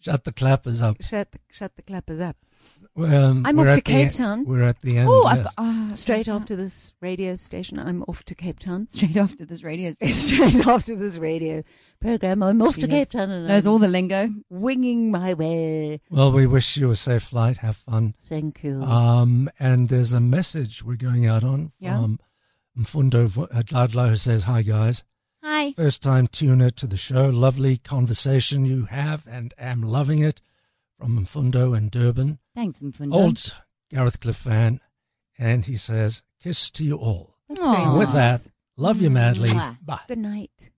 Shut 0.00 0.22
the 0.22 0.32
clappers 0.32 0.80
up. 0.80 1.02
shut 1.02 1.32
the, 1.32 1.38
shut 1.50 1.74
the 1.74 1.82
clappers 1.82 2.20
up 2.20 2.36
Um, 2.96 3.46
I'm 3.46 3.58
off 3.60 3.66
to 3.68 3.74
the 3.76 3.80
Cape 3.82 4.08
e- 4.10 4.12
Town. 4.14 4.44
We're 4.44 4.62
at 4.64 4.80
the 4.82 4.98
end. 4.98 5.08
oh, 5.08 5.22
yes. 5.24 5.38
I've 5.38 5.44
got, 5.44 5.54
ah, 5.58 5.88
straight 5.94 6.28
okay. 6.28 6.36
after 6.36 6.56
this 6.56 6.92
radio 7.00 7.36
station? 7.36 7.78
I'm 7.78 8.02
off 8.08 8.24
to 8.24 8.34
Cape 8.34 8.58
Town. 8.58 8.88
straight 8.90 9.16
after 9.16 9.44
this 9.44 9.62
radio 9.62 9.92
station. 9.92 10.16
straight 10.50 10.66
after 10.66 10.96
this 10.96 11.16
radio 11.16 11.62
program, 12.00 12.42
I'm 12.42 12.60
off 12.62 12.74
She 12.74 12.80
to 12.82 12.86
knows- 12.88 12.94
Cape 12.98 13.10
Town 13.10 13.30
and 13.30 13.46
Knows 13.46 13.66
I'm 13.66 13.72
all 13.72 13.78
the 13.78 13.88
lingo. 13.88 14.28
winging 14.50 15.10
my 15.12 15.34
way. 15.34 16.00
Well, 16.10 16.32
we 16.32 16.46
wish 16.46 16.76
you 16.76 16.90
a 16.90 16.96
safe 16.96 17.22
flight. 17.22 17.58
Have 17.58 17.76
fun. 17.76 18.14
Thank 18.28 18.64
you. 18.64 18.82
Um, 18.82 19.48
and 19.60 19.88
there's 19.88 20.12
a 20.12 20.20
message 20.20 20.82
we're 20.82 20.96
going 20.96 21.26
out 21.26 21.44
on 21.44 21.70
Yeah. 21.78 22.00
from 22.00 22.18
Mfundo 22.78 23.26
V- 23.28 24.08
who 24.08 24.16
says, 24.16 24.42
Hi 24.44 24.62
guys. 24.62 25.04
Hi. 25.42 25.72
First 25.72 26.02
time 26.02 26.26
tuner 26.26 26.70
to 26.70 26.86
the 26.88 26.96
show. 26.96 27.28
Lovely 27.30 27.76
conversation 27.76 28.64
you 28.66 28.86
have 28.86 29.24
and 29.28 29.54
am 29.56 29.82
loving 29.82 30.18
it. 30.22 30.40
From 30.98 31.24
Mfundo 31.24 31.76
in 31.76 31.90
Durban. 31.90 32.38
Thanks, 32.56 32.80
Mfundo. 32.80 33.12
Old 33.14 33.60
Gareth 33.88 34.18
Cliff 34.18 34.36
fan. 34.36 34.80
And 35.38 35.64
he 35.64 35.76
says, 35.76 36.24
Kiss 36.42 36.70
to 36.72 36.84
you 36.84 36.96
all. 36.96 37.36
That's 37.48 37.60
very 37.60 37.76
Aw. 37.76 37.98
With 37.98 38.12
that, 38.12 38.46
love 38.76 39.00
you 39.00 39.08
madly. 39.08 39.50
Mwah. 39.50 39.78
Bye. 39.80 40.00
Good 40.08 40.18
night. 40.18 40.70